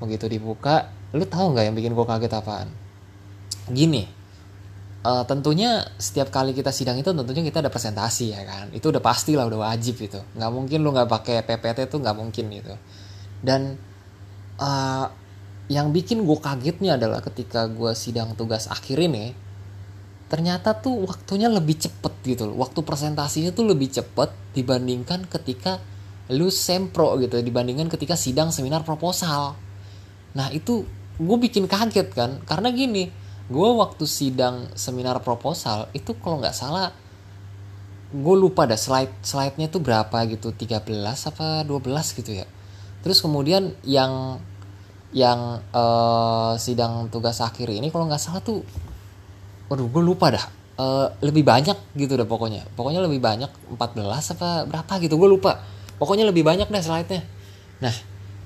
Begitu 0.02 0.26
dibuka 0.30 0.90
lu 1.16 1.24
tahu 1.24 1.56
nggak 1.56 1.66
yang 1.72 1.76
bikin 1.78 1.94
gue 1.94 2.06
kaget 2.06 2.34
apaan? 2.34 2.70
Gini 3.72 4.18
uh, 5.08 5.24
tentunya 5.24 5.86
setiap 5.96 6.28
kali 6.34 6.52
kita 6.52 6.76
sidang 6.76 7.00
itu 7.00 7.08
tentunya 7.08 7.44
kita 7.48 7.64
ada 7.64 7.72
presentasi 7.72 8.36
ya 8.36 8.42
kan? 8.44 8.68
Itu 8.76 8.92
udah 8.92 9.04
pasti 9.04 9.38
lah 9.38 9.48
udah 9.48 9.72
wajib 9.72 9.96
gitu. 10.00 10.20
Nggak 10.36 10.52
mungkin 10.52 10.80
lu 10.84 10.90
nggak 10.92 11.10
pakai 11.10 11.38
ppt 11.48 11.88
tuh 11.88 12.00
nggak 12.04 12.18
mungkin 12.18 12.46
gitu. 12.52 12.74
Dan 13.40 13.80
uh, 14.60 15.08
yang 15.68 15.92
bikin 15.92 16.24
gue 16.24 16.40
kagetnya 16.40 16.96
adalah 16.96 17.20
ketika 17.24 17.68
gue 17.68 17.92
sidang 17.96 18.36
tugas 18.40 18.72
akhir 18.72 19.04
ini 19.04 19.36
ternyata 20.28 20.76
tuh 20.76 21.08
waktunya 21.08 21.48
lebih 21.48 21.80
cepet 21.80 22.14
gitu 22.28 22.44
loh. 22.52 22.60
Waktu 22.60 22.84
presentasinya 22.84 23.56
tuh 23.56 23.72
lebih 23.72 23.88
cepet 23.88 24.30
dibandingkan 24.56 25.28
ketika 25.32 25.80
lu 26.34 26.51
sempro 26.51 27.15
gitu 27.24 27.39
dibandingkan 27.39 27.88
ketika 27.88 28.19
sidang 28.19 28.51
seminar 28.51 28.84
proposal. 28.84 29.55
Nah 30.36 30.48
itu 30.51 30.84
gue 31.17 31.38
bikin 31.39 31.65
kaget 31.65 32.13
kan 32.13 32.38
karena 32.46 32.69
gini 32.69 33.10
gue 33.48 33.69
waktu 33.79 34.05
sidang 34.05 34.69
seminar 34.77 35.17
proposal 35.24 35.89
itu 35.96 36.13
kalau 36.19 36.38
nggak 36.38 36.53
salah 36.53 36.93
gue 38.07 38.36
lupa 38.39 38.63
dah 38.63 38.79
slide 38.79 39.24
slide-nya 39.24 39.67
tuh 39.67 39.84
berapa 39.84 40.15
gitu 40.31 40.55
13 40.55 40.84
apa 41.03 41.63
12 41.63 42.19
gitu 42.24 42.31
ya. 42.31 42.48
Terus 43.03 43.19
kemudian 43.19 43.75
yang 43.84 44.39
yang 45.15 45.63
uh, 45.72 46.60
sidang 46.60 47.07
tugas 47.07 47.39
akhir 47.39 47.72
ini 47.72 47.88
kalau 47.91 48.07
nggak 48.07 48.19
salah 48.19 48.43
tuh 48.43 48.63
waduh 49.67 49.88
gue 49.91 50.03
lupa 50.03 50.31
dah 50.31 50.46
uh, 50.79 51.07
lebih 51.24 51.43
banyak 51.43 51.75
gitu 52.00 52.15
deh 52.15 52.27
pokoknya. 52.27 52.63
Pokoknya 52.75 53.03
lebih 53.03 53.19
banyak 53.19 53.51
14 53.75 54.36
apa 54.36 54.50
berapa 54.67 54.93
gitu 55.03 55.19
gue 55.19 55.29
lupa 55.31 55.76
pokoknya 55.98 56.25
lebih 56.30 56.46
banyak 56.46 56.70
deh 56.70 56.84
slide-nya. 56.84 57.22
Nah 57.82 57.96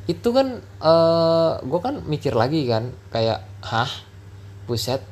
itu 0.10 0.30
kan 0.34 0.60
uh, 0.82 1.62
gue 1.62 1.80
kan 1.80 2.02
mikir 2.04 2.34
lagi 2.34 2.66
kan 2.68 2.92
kayak 3.14 3.44
hah? 3.64 3.92
Buset. 4.66 5.04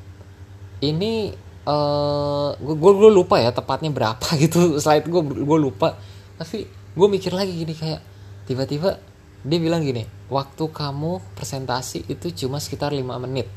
Ini 0.80 1.36
uh, 1.68 2.56
gue 2.56 2.92
gue 2.96 3.12
lupa 3.12 3.38
ya 3.40 3.52
tepatnya 3.52 3.92
berapa 3.92 4.28
gitu 4.44 4.80
slide 4.80 5.08
gue 5.08 5.22
gue 5.24 5.60
lupa. 5.60 5.96
Tapi 6.40 6.66
gue 6.70 7.08
mikir 7.08 7.36
lagi 7.36 7.54
gini 7.54 7.76
kayak 7.76 8.02
tiba-tiba 8.50 8.98
dia 9.40 9.60
bilang 9.62 9.80
gini 9.80 10.04
waktu 10.28 10.68
kamu 10.68 11.24
presentasi 11.32 12.12
itu 12.12 12.32
cuma 12.46 12.60
sekitar 12.60 12.92
5 12.92 13.04
menit. 13.24 13.48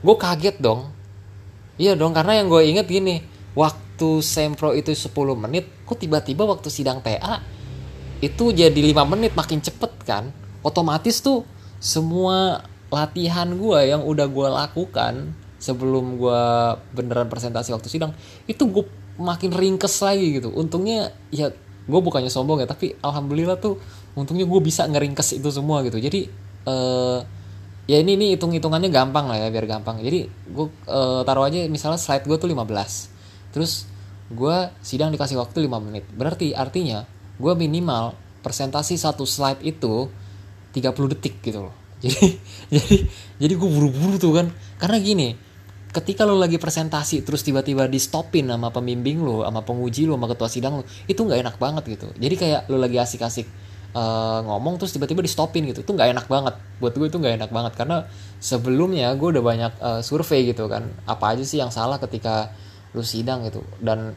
Gue 0.00 0.16
kaget 0.16 0.60
dong. 0.60 0.88
Iya 1.80 1.96
dong 1.96 2.12
karena 2.12 2.40
yang 2.40 2.52
gue 2.52 2.60
inget 2.60 2.84
gini 2.88 3.24
waktu 3.56 4.20
sempro 4.24 4.72
itu 4.76 4.92
10 4.92 5.12
menit 5.36 5.68
kok 5.84 5.96
tiba-tiba 5.96 6.44
waktu 6.44 6.68
sidang 6.68 7.00
TA 7.00 7.59
itu 8.20 8.52
jadi 8.52 8.80
5 8.92 9.12
menit 9.16 9.32
makin 9.32 9.64
cepet 9.64 9.92
kan? 10.04 10.28
Otomatis 10.60 11.24
tuh 11.24 11.48
semua 11.80 12.68
latihan 12.92 13.48
gue 13.48 13.80
yang 13.88 14.04
udah 14.04 14.28
gue 14.28 14.48
lakukan 14.50 15.32
sebelum 15.56 16.20
gue 16.20 16.42
beneran 16.92 17.28
presentasi 17.28 17.72
waktu 17.72 17.88
sidang 17.88 18.12
itu 18.44 18.64
gue 18.68 18.84
makin 19.16 19.52
ringkes 19.52 20.04
lagi 20.04 20.40
gitu. 20.40 20.52
Untungnya 20.52 21.16
ya 21.32 21.48
gue 21.90 22.00
bukannya 22.00 22.28
sombong 22.28 22.60
ya 22.60 22.68
tapi 22.68 22.92
alhamdulillah 23.00 23.56
tuh 23.56 23.80
untungnya 24.12 24.44
gue 24.44 24.60
bisa 24.60 24.84
ngeringkes 24.84 25.40
itu 25.40 25.48
semua 25.48 25.80
gitu. 25.80 25.96
Jadi 25.96 26.28
uh, 26.68 27.24
ya 27.88 27.96
ini 28.04 28.20
ini 28.20 28.26
hitung 28.36 28.52
hitungannya 28.52 28.92
gampang 28.92 29.32
lah 29.32 29.40
ya 29.40 29.48
biar 29.48 29.64
gampang. 29.64 30.00
Jadi 30.04 30.28
gue 30.28 30.66
uh, 30.92 31.24
taruh 31.24 31.48
aja 31.48 31.64
misalnya 31.72 31.96
slide 31.96 32.28
gue 32.28 32.36
tuh 32.36 32.52
15 32.52 33.56
terus 33.56 33.88
gue 34.30 34.56
sidang 34.84 35.08
dikasih 35.08 35.40
waktu 35.40 35.64
5 35.64 35.86
menit. 35.88 36.04
Berarti 36.12 36.52
artinya 36.52 37.04
gue 37.40 37.52
minimal 37.56 38.12
presentasi 38.44 39.00
satu 39.00 39.24
slide 39.24 39.64
itu 39.64 40.12
30 40.76 41.12
detik 41.16 41.40
gitu 41.40 41.66
loh. 41.68 41.74
Jadi 42.04 42.40
jadi 42.72 42.96
jadi 43.36 43.52
gue 43.60 43.68
buru-buru 43.68 44.16
tuh 44.16 44.32
kan. 44.32 44.48
Karena 44.80 44.96
gini 45.00 45.36
ketika 45.90 46.22
lo 46.22 46.38
lagi 46.38 46.56
presentasi 46.56 47.26
terus 47.26 47.42
tiba-tiba 47.42 47.90
di 47.90 47.98
stopin 47.98 48.46
sama 48.46 48.70
pembimbing 48.70 49.26
lo 49.26 49.42
sama 49.42 49.66
penguji 49.66 50.06
lo 50.06 50.14
sama 50.14 50.30
ketua 50.30 50.46
sidang 50.46 50.72
lo 50.80 50.82
itu 51.10 51.20
nggak 51.20 51.40
enak 51.44 51.56
banget 51.60 51.84
gitu. 51.98 52.08
Jadi 52.16 52.34
kayak 52.40 52.60
lo 52.72 52.80
lagi 52.80 52.96
asik-asik 52.96 53.44
uh, 53.92 54.40
ngomong 54.46 54.78
terus 54.78 54.94
tiba-tiba 54.94 55.20
di 55.20 55.28
stopin 55.28 55.66
gitu 55.68 55.84
itu 55.84 55.92
nggak 55.92 56.08
enak 56.16 56.26
banget. 56.30 56.54
Buat 56.80 56.94
gue 56.96 57.06
itu 57.10 57.18
nggak 57.20 57.34
enak 57.42 57.50
banget. 57.52 57.72
Karena 57.76 58.08
sebelumnya 58.40 59.12
gue 59.18 59.28
udah 59.36 59.44
banyak 59.44 59.72
uh, 59.82 60.00
survei 60.00 60.48
gitu 60.48 60.70
kan 60.70 60.88
apa 61.04 61.36
aja 61.36 61.44
sih 61.44 61.60
yang 61.60 61.68
salah 61.68 62.00
ketika 62.00 62.54
lo 62.96 63.04
sidang 63.04 63.44
gitu. 63.44 63.60
Dan 63.76 64.16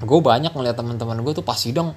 gue 0.00 0.20
banyak 0.24 0.56
ngeliat 0.56 0.78
teman-teman 0.78 1.20
gue 1.20 1.32
tuh 1.36 1.44
pas 1.44 1.58
sidang 1.58 1.92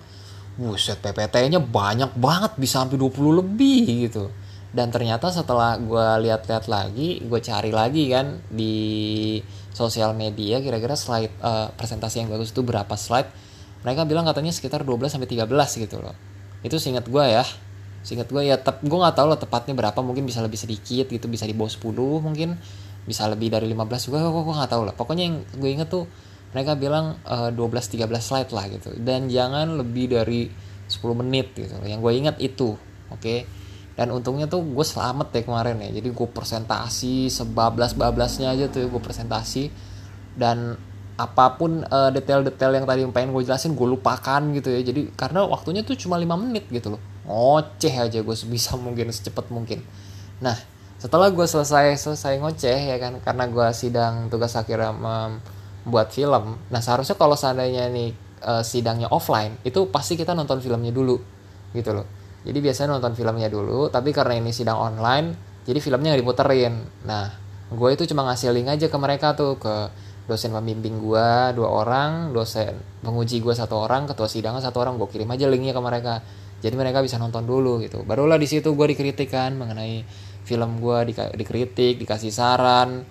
buset 0.57 0.97
PPT-nya 0.99 1.61
banyak 1.61 2.17
banget 2.17 2.57
bisa 2.57 2.81
sampai 2.81 2.97
20 2.97 3.39
lebih 3.45 4.09
gitu. 4.09 4.33
Dan 4.73 4.91
ternyata 4.91 5.31
setelah 5.31 5.79
gue 5.79 6.27
lihat-lihat 6.27 6.67
lagi 6.67 7.23
gue 7.23 7.39
cari 7.39 7.71
lagi 7.71 8.11
kan 8.11 8.41
di 8.51 8.75
sosial 9.71 10.17
media 10.17 10.59
kira-kira 10.59 10.97
slide 10.97 11.31
uh, 11.39 11.69
presentasi 11.77 12.25
yang 12.25 12.29
bagus 12.33 12.51
itu 12.51 12.65
berapa 12.65 12.91
slide 12.97 13.29
mereka 13.85 14.03
bilang 14.03 14.25
katanya 14.25 14.49
sekitar 14.49 14.81
12 14.81 15.13
sampai 15.13 15.29
13 15.29 15.47
gitu 15.87 16.01
loh. 16.01 16.17
Itu 16.65 16.81
singkat 16.81 17.07
gue 17.07 17.23
ya. 17.23 17.45
Singkat 18.01 18.27
gue 18.31 18.43
ya 18.43 18.57
tep, 18.57 18.81
gue 18.81 18.97
nggak 18.97 19.15
tahu 19.15 19.27
lah 19.31 19.39
tepatnya 19.39 19.73
berapa 19.77 19.99
mungkin 20.01 20.25
bisa 20.25 20.41
lebih 20.41 20.57
sedikit 20.57 21.07
gitu 21.07 21.27
bisa 21.29 21.45
di 21.45 21.53
bawah 21.53 21.71
10 21.71 21.95
mungkin 22.23 22.57
bisa 23.07 23.27
lebih 23.29 23.51
dari 23.53 23.67
15 23.71 24.11
juga 24.11 24.25
gue 24.27 24.55
nggak 24.57 24.71
tahu 24.73 24.83
lah. 24.89 24.93
Pokoknya 24.97 25.23
yang 25.29 25.35
gue 25.55 25.69
inget 25.69 25.87
tuh 25.87 26.09
mereka 26.57 26.73
bilang 26.73 27.21
uh, 27.29 27.53
12-13 27.53 28.09
slide 28.17 28.49
lah 28.49 28.65
gitu. 28.73 28.89
Dan 28.97 29.29
jangan 29.29 29.77
lebih 29.77 30.17
dari 30.17 30.49
10 30.89 31.21
menit 31.21 31.53
gitu. 31.53 31.77
Yang 31.85 32.01
gue 32.01 32.13
ingat 32.17 32.35
itu 32.41 32.73
oke? 33.13 33.21
Okay? 33.21 33.45
dan 33.97 34.13
untungnya 34.13 34.45
tuh 34.45 34.61
gue 34.61 34.85
selamat 34.85 35.33
ya 35.33 35.41
kemarin 35.41 35.81
ya. 35.81 35.89
Jadi 35.97 36.13
gue 36.13 36.27
presentasi 36.29 37.33
sebablas-bablasnya 37.33 38.53
aja 38.53 38.69
tuh 38.69 38.93
gue 38.93 39.01
presentasi. 39.01 39.73
Dan 40.37 40.77
apa 41.17 41.57
pun 41.57 41.81
uh, 41.81 42.13
detail-detail 42.13 42.77
yang 42.77 42.85
tadi 42.85 43.01
pengen 43.09 43.33
gue 43.33 43.41
jelasin 43.41 43.73
gue 43.73 43.87
lupakan 43.89 44.41
gitu 44.53 44.69
ya. 44.69 44.85
Jadi 44.85 45.17
karena 45.17 45.49
waktunya 45.49 45.81
tuh 45.81 45.97
cuma 45.97 46.21
5 46.21 46.29
menit 46.45 46.69
gitu 46.69 46.93
loh. 46.93 47.01
Ngoceh 47.25 47.89
aja 47.97 48.21
gue 48.21 48.35
sebisa 48.37 48.77
mungkin 48.77 49.09
secepat 49.09 49.49
mungkin. 49.49 49.81
Nah 50.45 50.53
setelah 51.01 51.33
gue 51.33 51.45
selesai 51.49 51.97
selesai 51.97 52.37
ngoceh 52.37 52.93
ya 52.93 52.97
kan 53.01 53.17
karena 53.25 53.49
gue 53.49 53.67
sidang 53.73 54.29
tugas 54.29 54.53
akhir 54.53 54.93
buat 55.87 56.11
film. 56.11 56.59
Nah 56.67 56.81
seharusnya 56.83 57.15
kalau 57.15 57.39
seandainya 57.39 57.87
nih 57.87 58.11
uh, 58.43 58.61
sidangnya 58.61 59.07
offline 59.09 59.55
itu 59.63 59.87
pasti 59.87 60.19
kita 60.19 60.35
nonton 60.35 60.59
filmnya 60.59 60.91
dulu 60.91 61.15
gitu 61.71 61.95
loh. 61.95 62.05
Jadi 62.43 62.59
biasanya 62.59 62.99
nonton 62.99 63.15
filmnya 63.15 63.47
dulu 63.47 63.87
tapi 63.87 64.11
karena 64.11 64.37
ini 64.37 64.51
sidang 64.51 64.77
online 64.77 65.27
jadi 65.63 65.79
filmnya 65.79 66.13
nggak 66.13 66.21
diputerin. 66.21 66.73
Nah 67.07 67.25
gue 67.67 67.89
itu 67.95 68.03
cuma 68.11 68.27
ngasih 68.27 68.51
link 68.51 68.67
aja 68.67 68.87
ke 68.91 68.97
mereka 68.99 69.35
tuh 69.35 69.55
ke 69.59 69.75
dosen 70.27 70.51
pembimbing 70.51 70.99
gue 70.99 71.27
dua 71.55 71.69
orang 71.71 72.35
dosen 72.35 72.75
penguji 72.99 73.39
gue 73.39 73.55
satu 73.55 73.79
orang 73.79 74.11
ketua 74.11 74.27
sidangnya 74.27 74.59
satu 74.59 74.83
orang 74.83 74.99
gue 74.99 75.07
kirim 75.07 75.31
aja 75.31 75.47
linknya 75.47 75.71
ke 75.71 75.81
mereka. 75.81 76.15
Jadi 76.57 76.73
mereka 76.73 77.05
bisa 77.05 77.21
nonton 77.21 77.45
dulu 77.45 77.79
gitu. 77.85 78.01
Barulah 78.01 78.35
di 78.35 78.49
situ 78.49 78.73
gue 78.73 78.87
dikritikan 78.91 79.53
mengenai 79.55 80.01
film 80.41 80.79
gue 80.79 80.99
di, 81.11 81.13
dikritik 81.13 82.01
dikasih 82.01 82.31
saran 82.31 83.03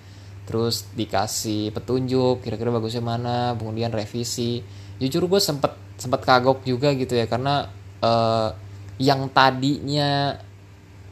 terus 0.46 0.86
dikasih 0.94 1.74
petunjuk 1.74 2.40
kira-kira 2.46 2.70
bagusnya 2.70 3.02
mana 3.02 3.52
kemudian 3.58 3.90
revisi. 3.90 4.62
Jujur 5.02 5.26
gue 5.26 5.40
sempet 5.42 5.74
sempet 6.00 6.22
kagok 6.24 6.64
juga 6.64 6.94
gitu 6.94 7.18
ya 7.18 7.26
karena 7.28 7.68
uh, 8.00 8.54
yang 8.96 9.28
tadinya 9.28 10.38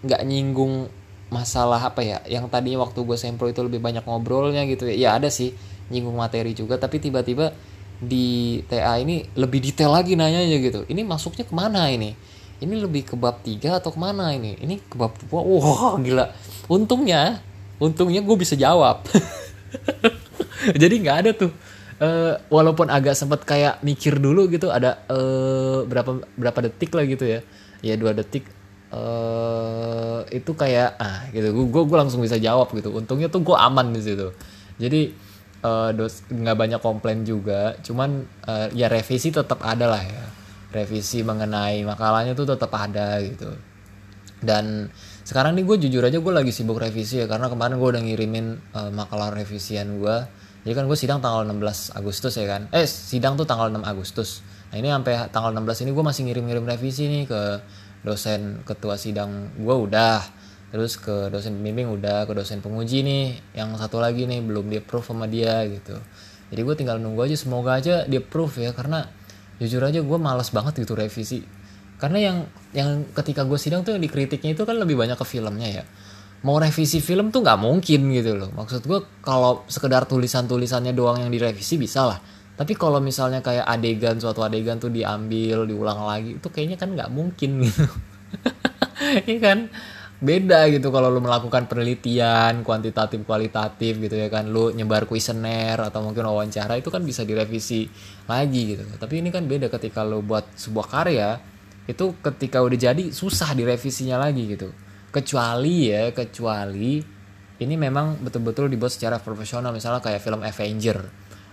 nggak 0.05 0.23
nyinggung 0.25 0.89
masalah 1.33 1.81
apa 1.81 2.05
ya 2.05 2.19
yang 2.29 2.47
tadinya 2.49 2.85
waktu 2.85 3.01
gue 3.01 3.17
sempro 3.17 3.49
itu 3.49 3.65
lebih 3.65 3.81
banyak 3.81 4.05
ngobrolnya 4.05 4.69
gitu 4.69 4.87
ya 4.87 4.95
ya 4.95 5.09
ada 5.17 5.33
sih 5.33 5.57
nyinggung 5.89 6.17
materi 6.17 6.53
juga 6.53 6.77
tapi 6.77 7.01
tiba-tiba 7.01 7.53
di 8.01 8.61
TA 8.67 8.99
ini 8.99 9.23
lebih 9.39 9.63
detail 9.63 9.95
lagi 9.95 10.19
nanya 10.19 10.43
aja 10.43 10.57
gitu. 10.59 10.81
Ini 10.87 11.03
masuknya 11.07 11.47
ke 11.47 11.55
mana 11.55 11.89
ini? 11.89 12.13
Ini 12.59 12.75
lebih 12.81 13.03
ke 13.13 13.15
bab 13.19 13.43
3 13.43 13.81
atau 13.83 13.91
ke 13.91 13.99
mana 13.99 14.31
ini? 14.35 14.59
Ini 14.59 14.75
ke 14.87 14.95
bab 14.99 15.15
2 15.17 15.31
wah 15.31 15.95
gila. 15.99 16.31
Untungnya 16.67 17.43
untungnya 17.79 18.23
gue 18.23 18.37
bisa 18.39 18.55
jawab. 18.55 19.07
Jadi 20.83 20.95
nggak 21.03 21.17
ada 21.25 21.31
tuh. 21.35 21.53
Uh, 21.95 22.35
walaupun 22.51 22.91
agak 22.91 23.15
sempet 23.15 23.47
kayak 23.47 23.79
mikir 23.87 24.19
dulu 24.19 24.51
gitu 24.51 24.67
ada 24.67 25.07
uh, 25.07 25.87
berapa 25.87 26.27
berapa 26.35 26.59
detik 26.71 26.91
lah 26.95 27.05
gitu 27.07 27.25
ya. 27.27 27.41
Ya 27.85 27.95
dua 27.95 28.15
detik. 28.15 28.47
Uh, 28.95 30.23
itu 30.31 30.55
kayak 30.55 30.99
ah 30.99 31.27
gitu. 31.31 31.55
Gue 31.55 31.83
gue 31.87 31.99
langsung 31.99 32.23
bisa 32.23 32.39
jawab 32.39 32.71
gitu. 32.75 32.91
Untungnya 32.95 33.31
tuh 33.31 33.43
gue 33.43 33.57
aman 33.57 33.95
di 33.95 34.03
situ. 34.03 34.31
Jadi 34.79 35.15
uh, 35.63 35.91
nggak 36.31 36.57
banyak 36.57 36.81
komplain 36.83 37.23
juga. 37.23 37.79
Cuman 37.83 38.27
uh, 38.47 38.69
ya 38.75 38.91
revisi 38.91 39.31
tetap 39.31 39.63
ada 39.63 39.91
lah 39.91 40.03
ya. 40.03 40.25
Revisi 40.75 41.23
mengenai 41.23 41.87
makalahnya 41.87 42.35
tuh 42.35 42.47
tetap 42.51 42.75
ada 42.75 43.23
gitu. 43.23 43.55
Dan 44.43 44.91
sekarang 45.25 45.57
nih 45.57 45.65
gue 45.65 45.77
jujur 45.89 46.05
aja 46.05 46.21
gue 46.21 46.33
lagi 46.33 46.53
sibuk 46.53 46.77
revisi 46.77 47.21
ya 47.21 47.27
karena 47.27 47.49
kemarin 47.49 47.81
gue 47.81 47.89
udah 47.89 48.03
ngirimin 48.05 48.47
uh, 48.77 48.93
makalah 48.93 49.33
revisian 49.33 49.97
gue 49.97 50.17
jadi 50.65 50.81
kan 50.81 50.89
gue 50.89 50.97
sidang 50.97 51.21
tanggal 51.21 51.45
16 51.45 51.93
Agustus 51.93 52.41
ya 52.41 52.49
kan? 52.49 52.73
Eh 52.73 52.89
sidang 52.89 53.37
tuh 53.37 53.45
tanggal 53.45 53.69
6 53.69 53.85
Agustus. 53.85 54.41
Nah 54.73 54.81
ini 54.81 54.89
sampai 54.89 55.29
tanggal 55.29 55.53
16 55.53 55.85
ini 55.85 55.91
gue 55.93 56.05
masih 56.05 56.23
ngirim-ngirim 56.25 56.65
revisi 56.65 57.05
nih 57.05 57.29
ke 57.29 57.61
dosen 58.01 58.65
ketua 58.65 58.97
sidang 58.97 59.53
gue 59.61 59.77
udah. 59.77 60.25
Terus 60.73 60.97
ke 60.97 61.29
dosen 61.29 61.61
pembimbing 61.61 61.93
udah 61.93 62.25
ke 62.25 62.33
dosen 62.33 62.65
penguji 62.65 63.05
nih 63.05 63.25
yang 63.53 63.77
satu 63.77 64.01
lagi 64.01 64.25
nih 64.25 64.41
belum 64.41 64.73
di 64.73 64.81
approve 64.81 65.05
sama 65.05 65.29
dia 65.29 65.69
gitu. 65.69 66.01
Jadi 66.49 66.61
gue 66.65 66.75
tinggal 66.81 66.97
nunggu 66.97 67.29
aja 67.29 67.37
semoga 67.37 67.77
aja 67.77 68.09
di 68.09 68.17
approve 68.17 68.65
ya 68.65 68.73
karena 68.73 69.05
jujur 69.61 69.85
aja 69.85 70.01
gue 70.01 70.19
males 70.19 70.49
banget 70.49 70.81
gitu 70.81 70.97
revisi 70.97 71.45
karena 71.99 72.19
yang 72.19 72.37
yang 72.75 73.07
ketika 73.15 73.47
gue 73.47 73.57
sidang 73.57 73.87
tuh 73.87 73.95
yang 73.95 74.03
dikritiknya 74.03 74.59
itu 74.59 74.67
kan 74.67 74.75
lebih 74.75 74.99
banyak 74.99 75.15
ke 75.15 75.27
filmnya 75.27 75.69
ya. 75.71 75.85
Mau 76.45 76.61
revisi 76.61 77.01
film 77.01 77.33
tuh 77.33 77.41
nggak 77.41 77.57
mungkin 77.57 78.13
gitu 78.13 78.37
loh. 78.37 78.51
Maksud 78.53 78.85
gue 78.85 79.01
kalau 79.25 79.65
sekedar 79.71 80.05
tulisan 80.05 80.45
tulisannya 80.45 80.93
doang 80.93 81.23
yang 81.23 81.31
direvisi 81.33 81.81
bisa 81.81 82.05
lah. 82.05 82.19
Tapi 82.55 82.77
kalau 82.79 83.03
misalnya 83.03 83.43
kayak 83.43 83.67
adegan 83.67 84.21
suatu 84.21 84.45
adegan 84.45 84.79
tuh 84.79 84.93
diambil 84.93 85.67
diulang 85.67 86.07
lagi 86.07 86.39
itu 86.39 86.49
kayaknya 86.53 86.77
kan 86.79 86.93
nggak 86.93 87.11
mungkin 87.11 87.65
gitu. 87.65 87.87
Ya 89.05 89.39
kan? 89.43 89.69
Beda 90.25 90.65
gitu 90.71 90.89
kalau 90.89 91.13
lu 91.13 91.21
melakukan 91.21 91.69
penelitian 91.69 92.65
kuantitatif 92.65 93.21
kualitatif 93.27 93.99
gitu 93.99 94.17
ya 94.17 94.31
kan. 94.31 94.49
Lu 94.49 94.71
nyebar 94.71 95.05
kuesioner 95.05 95.77
atau 95.77 96.01
mungkin 96.01 96.25
wawancara 96.25 96.79
itu 96.79 96.89
kan 96.89 97.03
bisa 97.03 97.27
direvisi 97.27 97.91
lagi 98.31 98.75
gitu. 98.75 98.83
Tapi 98.97 99.21
ini 99.21 99.29
kan 99.35 99.45
beda 99.45 99.69
ketika 99.69 100.07
lu 100.07 100.23
buat 100.25 100.47
sebuah 100.57 100.87
karya 100.89 101.54
itu 101.85 102.17
ketika 102.21 102.65
udah 102.65 102.79
jadi 102.79 103.13
susah 103.13 103.53
direvisinya 103.53 104.17
lagi 104.21 104.49
gitu. 104.49 104.73
Kecuali 105.13 105.93
ya 105.93 106.11
kecuali 106.11 107.01
ini 107.61 107.75
memang 107.79 108.19
betul-betul 108.25 108.67
dibuat 108.73 108.93
secara 108.93 109.23
profesional. 109.23 109.71
Misalnya 109.71 110.03
kayak 110.03 110.21
film 110.25 110.43
Avenger. 110.43 110.99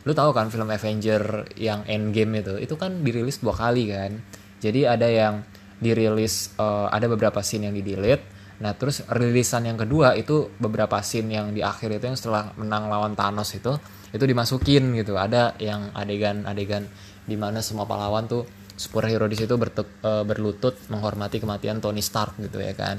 Lu 0.02 0.18
tahu 0.18 0.34
kan 0.34 0.50
film 0.50 0.72
Avenger 0.72 1.46
yang 1.60 1.86
Endgame 1.86 2.42
itu? 2.42 2.58
Itu 2.58 2.74
kan 2.80 3.06
dirilis 3.06 3.38
dua 3.38 3.54
kali 3.54 3.92
kan? 3.92 4.18
Jadi 4.58 4.90
ada 4.90 5.06
yang 5.06 5.46
dirilis 5.82 6.54
uh, 6.62 6.90
ada 6.94 7.10
beberapa 7.10 7.42
scene 7.42 7.68
yang 7.70 7.76
di 7.76 7.82
delete 7.82 8.40
nah 8.62 8.78
terus 8.78 9.02
rilisan 9.10 9.66
yang 9.66 9.74
kedua 9.74 10.14
itu 10.14 10.54
beberapa 10.62 11.02
scene 11.02 11.34
yang 11.34 11.50
di 11.50 11.66
akhir 11.66 11.98
itu 11.98 12.06
yang 12.06 12.14
setelah 12.14 12.54
menang 12.54 12.94
lawan 12.94 13.18
Thanos 13.18 13.58
itu 13.58 13.74
itu 14.12 14.24
dimasukin 14.28 14.92
gitu. 15.00 15.16
Ada 15.16 15.56
yang 15.58 15.90
adegan-adegan 15.96 16.86
di 17.26 17.36
mana 17.40 17.64
semua 17.64 17.88
pahlawan 17.88 18.28
tuh 18.28 18.44
superhero 18.82 19.30
di 19.30 19.38
situ 19.38 19.54
bertuk, 19.62 20.02
uh, 20.02 20.26
berlutut 20.26 20.74
menghormati 20.90 21.38
kematian 21.38 21.78
Tony 21.78 22.02
Stark 22.02 22.42
gitu 22.42 22.58
ya 22.58 22.74
kan. 22.74 22.98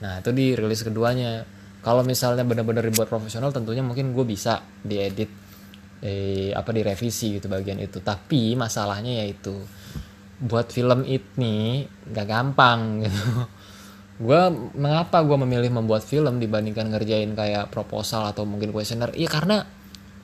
Nah 0.00 0.24
itu 0.24 0.32
di 0.32 0.56
rilis 0.56 0.80
keduanya. 0.80 1.44
Kalau 1.84 2.02
misalnya 2.02 2.42
benar-benar 2.42 2.82
dibuat 2.88 3.12
profesional 3.12 3.52
tentunya 3.52 3.84
mungkin 3.84 4.16
gue 4.16 4.24
bisa 4.26 4.64
diedit 4.82 5.30
eh, 6.02 6.50
apa 6.50 6.72
direvisi 6.72 7.38
gitu 7.38 7.46
bagian 7.46 7.78
itu. 7.78 8.00
Tapi 8.02 8.56
masalahnya 8.56 9.22
yaitu 9.22 9.54
buat 10.38 10.70
film 10.70 11.06
ini 11.06 11.86
gak 12.10 12.26
gampang 12.26 13.04
gitu. 13.04 13.22
Gue 14.18 14.50
mengapa 14.74 15.22
gue 15.22 15.38
memilih 15.46 15.70
membuat 15.70 16.02
film 16.02 16.42
dibandingkan 16.42 16.90
ngerjain 16.90 17.38
kayak 17.38 17.70
proposal 17.70 18.26
atau 18.26 18.42
mungkin 18.42 18.74
questionnaire? 18.74 19.14
Iya 19.14 19.30
karena 19.30 19.62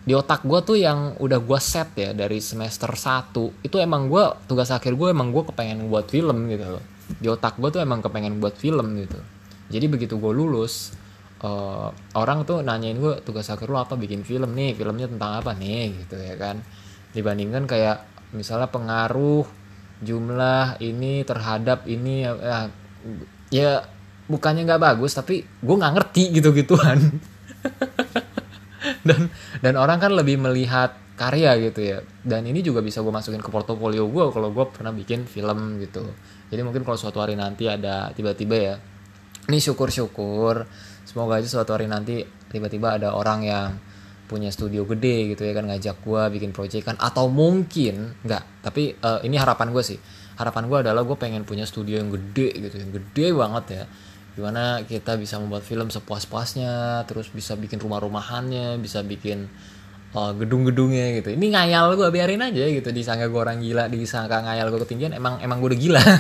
di 0.05 0.13
otak 0.13 0.45
gue 0.45 0.61
tuh 0.61 0.77
yang 0.77 1.17
udah 1.17 1.41
gue 1.41 1.61
set 1.61 1.97
ya 1.97 2.13
dari 2.13 2.37
semester 2.37 2.93
1 2.93 3.65
itu 3.65 3.77
emang 3.81 4.13
gue 4.13 4.25
tugas 4.45 4.69
akhir 4.69 4.93
gue 5.01 5.09
emang 5.09 5.33
gue 5.33 5.49
kepengen 5.49 5.89
buat 5.89 6.13
film 6.13 6.45
gitu 6.53 6.77
loh. 6.77 6.85
Di 7.09 7.29
otak 7.33 7.57
gue 7.57 7.73
tuh 7.73 7.81
emang 7.81 8.05
kepengen 8.05 8.37
buat 8.37 8.53
film 8.53 9.01
gitu. 9.01 9.17
Jadi 9.73 9.89
begitu 9.89 10.21
gue 10.21 10.29
lulus 10.29 10.93
uh, 11.41 11.89
orang 12.21 12.45
tuh 12.45 12.61
nanyain 12.61 13.01
gue 13.01 13.25
tugas 13.25 13.49
akhir 13.49 13.73
lo 13.73 13.81
apa? 13.81 13.97
Bikin 13.97 14.29
film 14.29 14.53
nih 14.53 14.77
filmnya 14.77 15.09
tentang 15.09 15.41
apa 15.41 15.57
nih? 15.57 16.05
Gitu 16.05 16.21
ya 16.21 16.37
kan. 16.37 16.61
Dibandingkan 17.17 17.65
kayak 17.65 18.05
misalnya 18.37 18.69
pengaruh 18.69 19.49
jumlah 20.05 20.85
ini 20.85 21.25
terhadap 21.25 21.89
ini 21.89 22.29
ya, 22.29 22.69
ya 23.49 23.71
bukannya 24.29 24.69
nggak 24.69 24.83
bagus 24.83 25.17
tapi 25.17 25.45
gue 25.45 25.77
nggak 25.77 25.95
ngerti 25.97 26.23
gitu 26.35 26.51
gituan 26.51 26.99
dan 29.09 29.33
dan 29.65 29.75
orang 29.81 29.99
kan 30.01 30.13
lebih 30.13 30.37
melihat 30.41 30.97
karya 31.15 31.57
gitu 31.71 31.81
ya. 31.81 31.99
Dan 32.21 32.45
ini 32.47 32.61
juga 32.61 32.83
bisa 32.83 33.01
gue 33.01 33.11
masukin 33.15 33.41
ke 33.41 33.51
portofolio 33.51 34.07
gue 34.11 34.25
kalau 34.35 34.51
gue 34.51 34.65
pernah 34.71 34.91
bikin 34.91 35.25
film 35.31 35.79
gitu. 35.79 36.03
Jadi 36.51 36.61
mungkin 36.63 36.83
kalau 36.83 36.99
suatu 36.99 37.23
hari 37.23 37.39
nanti 37.39 37.71
ada 37.71 38.11
tiba-tiba 38.13 38.57
ya 38.59 38.75
ini 39.49 39.59
syukur-syukur 39.61 40.65
semoga 41.05 41.39
aja 41.39 41.49
suatu 41.49 41.77
hari 41.77 41.85
nanti 41.87 42.25
tiba-tiba 42.49 42.97
ada 42.97 43.13
orang 43.15 43.41
yang 43.45 43.69
punya 44.25 44.49
studio 44.49 44.89
gede 44.89 45.37
gitu 45.37 45.45
ya 45.45 45.53
kan 45.53 45.69
ngajak 45.69 46.03
gue 46.03 46.23
bikin 46.35 46.51
project 46.51 46.85
kan. 46.91 46.97
Atau 46.99 47.31
mungkin 47.31 48.19
nggak 48.27 48.67
tapi 48.67 48.99
uh, 48.99 49.23
ini 49.23 49.39
harapan 49.39 49.71
gue 49.71 49.85
sih. 49.87 49.99
Harapan 50.35 50.67
gue 50.67 50.79
adalah 50.83 51.07
gue 51.07 51.15
pengen 51.15 51.47
punya 51.47 51.63
studio 51.63 52.03
yang 52.03 52.11
gede 52.11 52.59
gitu 52.59 52.77
yang 52.83 52.91
gede 52.91 53.27
banget 53.31 53.65
ya 53.71 53.85
gimana 54.35 54.83
kita 54.83 55.15
bisa 55.15 55.39
membuat 55.39 55.63
film 55.63 55.89
sepuas-puasnya 55.95 57.07
terus 57.07 57.31
bisa 57.31 57.55
bikin 57.55 57.79
rumah-rumahannya 57.79 58.83
bisa 58.83 59.07
bikin 59.07 59.47
uh, 60.15 60.35
gedung-gedungnya 60.35 61.23
gitu. 61.23 61.35
Ini 61.35 61.47
ngayal 61.55 61.95
gue 61.95 62.09
biarin 62.11 62.43
aja 62.43 62.67
gitu. 62.67 62.89
Disangka 62.91 63.31
gue 63.31 63.41
orang 63.41 63.63
gila 63.63 63.87
disangka 63.87 64.43
ngayal 64.43 64.75
gue 64.75 64.81
ketinggian 64.83 65.15
emang 65.15 65.39
emang 65.39 65.63
gue 65.63 65.75
udah 65.75 65.81
gila. 65.81 66.03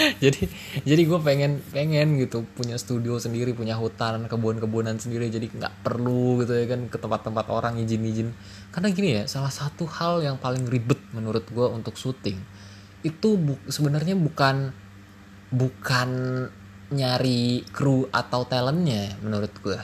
Jadi 0.00 0.48
jadi 0.80 1.02
gue 1.04 1.20
pengen 1.20 1.60
pengen 1.76 2.16
gitu 2.16 2.40
punya 2.56 2.80
studio 2.80 3.20
sendiri 3.20 3.52
punya 3.52 3.76
hutan 3.76 4.24
kebun-kebunan 4.32 4.96
sendiri. 4.96 5.28
Jadi 5.28 5.52
nggak 5.52 5.84
perlu 5.84 6.40
gitu 6.40 6.56
ya 6.56 6.64
kan 6.72 6.88
ke 6.88 6.96
tempat-tempat 6.96 7.52
orang 7.52 7.76
izin-izin. 7.84 8.32
Karena 8.72 8.88
gini 8.96 9.08
ya 9.20 9.22
salah 9.28 9.52
satu 9.52 9.84
hal 9.84 10.24
yang 10.24 10.40
paling 10.40 10.64
ribet 10.72 10.96
menurut 11.12 11.44
gue 11.52 11.68
untuk 11.68 12.00
syuting 12.00 12.40
itu 13.00 13.28
bu 13.40 13.56
sebenarnya 13.68 14.12
bukan 14.12 14.76
bukan 15.50 16.10
nyari 16.90 17.62
kru 17.70 18.10
atau 18.10 18.42
talentnya 18.46 19.14
menurut 19.22 19.54
gue 19.62 19.78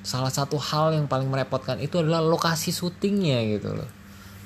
salah 0.00 0.32
satu 0.32 0.56
hal 0.56 0.96
yang 0.96 1.06
paling 1.06 1.28
merepotkan 1.28 1.76
itu 1.80 2.00
adalah 2.00 2.24
lokasi 2.24 2.72
syutingnya 2.72 3.44
gitu 3.56 3.76
loh. 3.76 3.88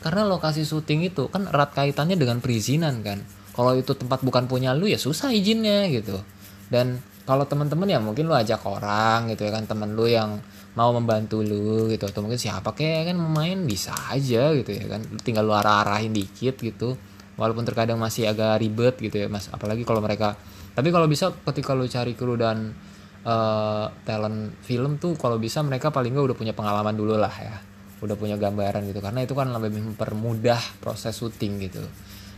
Karena 0.02 0.26
lokasi 0.28 0.66
syuting 0.66 1.08
itu 1.08 1.30
kan 1.32 1.48
erat 1.48 1.72
kaitannya 1.72 2.18
dengan 2.18 2.42
perizinan 2.42 3.00
kan. 3.00 3.24
Kalau 3.54 3.72
itu 3.78 3.94
tempat 3.94 4.20
bukan 4.20 4.50
punya 4.50 4.74
lu 4.74 4.90
ya 4.90 4.98
susah 4.98 5.30
izinnya 5.32 5.86
gitu. 5.88 6.20
Dan 6.68 7.00
kalau 7.24 7.48
teman-teman 7.48 7.88
ya 7.88 8.02
mungkin 8.02 8.28
lu 8.28 8.36
ajak 8.36 8.66
orang 8.66 9.32
gitu 9.32 9.48
ya 9.48 9.52
kan 9.54 9.64
temen 9.64 9.96
lu 9.96 10.04
yang 10.10 10.42
mau 10.74 10.90
membantu 10.90 11.40
lu 11.40 11.86
gitu 11.88 12.04
atau 12.10 12.20
mungkin 12.20 12.36
siapa 12.36 12.74
kayak 12.74 13.14
kan 13.14 13.16
main 13.16 13.62
bisa 13.64 13.94
aja 14.10 14.52
gitu 14.52 14.74
ya 14.74 14.84
kan. 14.90 15.00
Tinggal 15.22 15.46
lu 15.46 15.54
arah-arahin 15.54 16.12
dikit 16.12 16.58
gitu. 16.60 16.98
Walaupun 17.38 17.64
terkadang 17.64 17.96
masih 17.96 18.28
agak 18.28 18.60
ribet 18.60 18.98
gitu 18.98 19.22
ya 19.22 19.30
mas. 19.30 19.48
Apalagi 19.48 19.86
kalau 19.86 20.02
mereka 20.02 20.36
tapi 20.74 20.90
kalau 20.90 21.06
bisa 21.06 21.30
ketika 21.30 21.70
lu 21.72 21.86
cari 21.86 22.18
kru 22.18 22.34
dan 22.34 22.74
uh, 23.22 23.86
talent 24.02 24.58
film 24.66 24.98
tuh 24.98 25.14
kalau 25.14 25.38
bisa 25.38 25.62
mereka 25.62 25.94
paling 25.94 26.10
nggak 26.10 26.34
udah 26.34 26.36
punya 26.38 26.54
pengalaman 26.54 26.94
dulu 26.98 27.14
lah 27.14 27.30
ya. 27.30 27.56
Udah 28.02 28.18
punya 28.18 28.34
gambaran 28.34 28.82
gitu. 28.90 28.98
Karena 28.98 29.22
itu 29.22 29.38
kan 29.38 29.54
lebih 29.54 29.80
mempermudah 29.94 30.82
proses 30.82 31.14
syuting 31.14 31.62
gitu. 31.70 31.82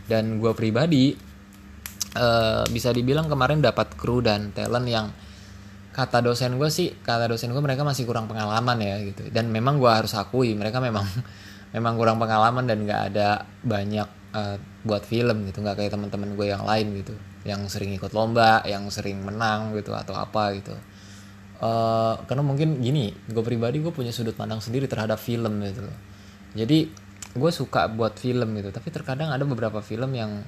Dan 0.05 0.37
gue 0.37 0.53
pribadi 0.53 1.17
uh, 2.13 2.63
bisa 2.69 2.93
dibilang 2.93 3.25
kemarin 3.25 3.59
dapat 3.59 3.97
kru 3.97 4.21
dan 4.21 4.53
talent 4.53 4.87
yang 4.87 5.07
kata 5.97 6.21
dosen 6.21 6.61
gue 6.61 6.69
sih 6.69 6.93
kata 6.93 7.25
dosen 7.25 7.49
gue 7.49 7.57
mereka 7.57 7.81
masih 7.81 8.05
kurang 8.05 8.29
pengalaman 8.29 8.77
ya 8.77 9.01
gitu. 9.01 9.33
Dan 9.33 9.49
memang 9.49 9.81
gue 9.81 9.89
harus 9.89 10.13
akui 10.13 10.53
mereka 10.53 10.77
memang 10.77 11.09
memang 11.75 11.93
kurang 11.97 12.21
pengalaman 12.21 12.69
dan 12.69 12.85
nggak 12.85 13.01
ada 13.17 13.49
banyak 13.65 14.07
uh, 14.37 14.61
buat 14.85 15.01
film 15.09 15.49
gitu. 15.49 15.65
Nggak 15.65 15.81
kayak 15.81 15.91
teman-teman 15.97 16.37
gue 16.37 16.47
yang 16.53 16.61
lain 16.61 17.01
gitu 17.01 17.17
yang 17.47 17.63
sering 17.71 17.95
ikut 17.95 18.11
lomba 18.11 18.61
yang 18.67 18.85
sering 18.91 19.23
menang 19.23 19.71
gitu 19.73 19.95
atau 19.95 20.13
apa 20.13 20.53
gitu. 20.59 20.75
Uh, 21.57 22.13
karena 22.29 22.45
mungkin 22.45 22.77
gini 22.83 23.09
gue 23.25 23.41
pribadi 23.41 23.81
gue 23.81 23.89
punya 23.89 24.13
sudut 24.13 24.37
pandang 24.37 24.61
sendiri 24.61 24.85
terhadap 24.85 25.17
film 25.17 25.57
gitu 25.65 25.89
jadi 26.53 26.85
gue 27.33 27.51
suka 27.53 27.89
buat 27.89 28.13
film 28.13 28.61
gitu 28.61 28.69
tapi 28.69 28.93
terkadang 28.93 29.33
ada 29.33 29.41
beberapa 29.41 29.81
film 29.81 30.13
yang 30.13 30.45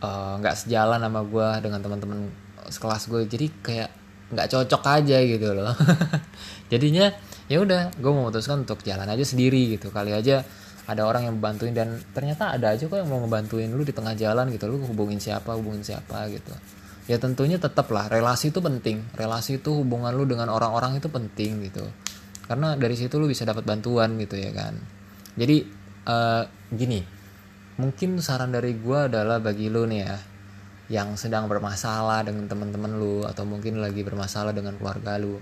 eh, 0.00 0.34
nggak 0.40 0.54
uh, 0.56 0.58
sejalan 0.64 1.04
sama 1.04 1.20
gue 1.28 1.48
dengan 1.68 1.80
teman-teman 1.84 2.32
sekelas 2.68 3.12
gue 3.12 3.28
jadi 3.28 3.46
kayak 3.60 3.90
nggak 4.32 4.48
cocok 4.48 4.82
aja 4.88 5.18
gitu 5.20 5.48
loh. 5.52 5.76
Jadinya 6.72 7.12
ya 7.52 7.60
udah 7.60 7.92
gue 7.92 8.12
memutuskan 8.12 8.64
untuk 8.64 8.80
jalan 8.80 9.04
aja 9.04 9.22
sendiri 9.22 9.76
gitu. 9.76 9.92
Kali 9.92 10.16
aja 10.16 10.40
ada 10.82 11.06
orang 11.06 11.30
yang 11.30 11.38
membantuin 11.38 11.70
dan 11.70 12.02
ternyata 12.10 12.50
ada 12.58 12.74
aja 12.74 12.90
kok 12.90 12.98
yang 12.98 13.06
mau 13.06 13.22
ngebantuin 13.22 13.70
lu 13.70 13.86
di 13.86 13.94
tengah 13.94 14.18
jalan 14.18 14.50
gitu. 14.50 14.66
Lu 14.66 14.82
hubungin 14.82 15.22
siapa 15.22 15.54
hubungin 15.54 15.86
siapa 15.86 16.26
gitu. 16.26 16.50
Ya 17.06 17.18
tentunya 17.22 17.58
tetap 17.58 17.86
lah 17.94 18.10
relasi 18.10 18.50
itu 18.50 18.58
penting. 18.58 19.06
Relasi 19.14 19.62
itu 19.62 19.70
hubungan 19.70 20.10
lu 20.10 20.26
dengan 20.26 20.50
orang-orang 20.50 20.98
itu 20.98 21.06
penting 21.06 21.62
gitu. 21.70 21.86
Karena 22.50 22.74
dari 22.74 22.98
situ 22.98 23.14
lu 23.22 23.30
bisa 23.30 23.46
dapat 23.46 23.62
bantuan 23.62 24.18
gitu 24.18 24.34
ya 24.34 24.50
kan. 24.50 24.74
Jadi 25.38 25.62
uh, 26.10 26.42
gini 26.74 27.22
mungkin 27.72 28.20
saran 28.20 28.52
dari 28.52 28.76
gue 28.76 28.98
adalah 29.08 29.40
bagi 29.40 29.72
lo 29.72 29.88
nih 29.88 30.00
ya 30.04 30.16
yang 30.92 31.16
sedang 31.16 31.48
bermasalah 31.48 32.20
dengan 32.20 32.44
teman-teman 32.50 33.00
lu 33.00 33.24
atau 33.24 33.48
mungkin 33.48 33.80
lagi 33.80 34.02
bermasalah 34.02 34.50
dengan 34.50 34.74
keluarga 34.82 35.14
lu. 35.16 35.38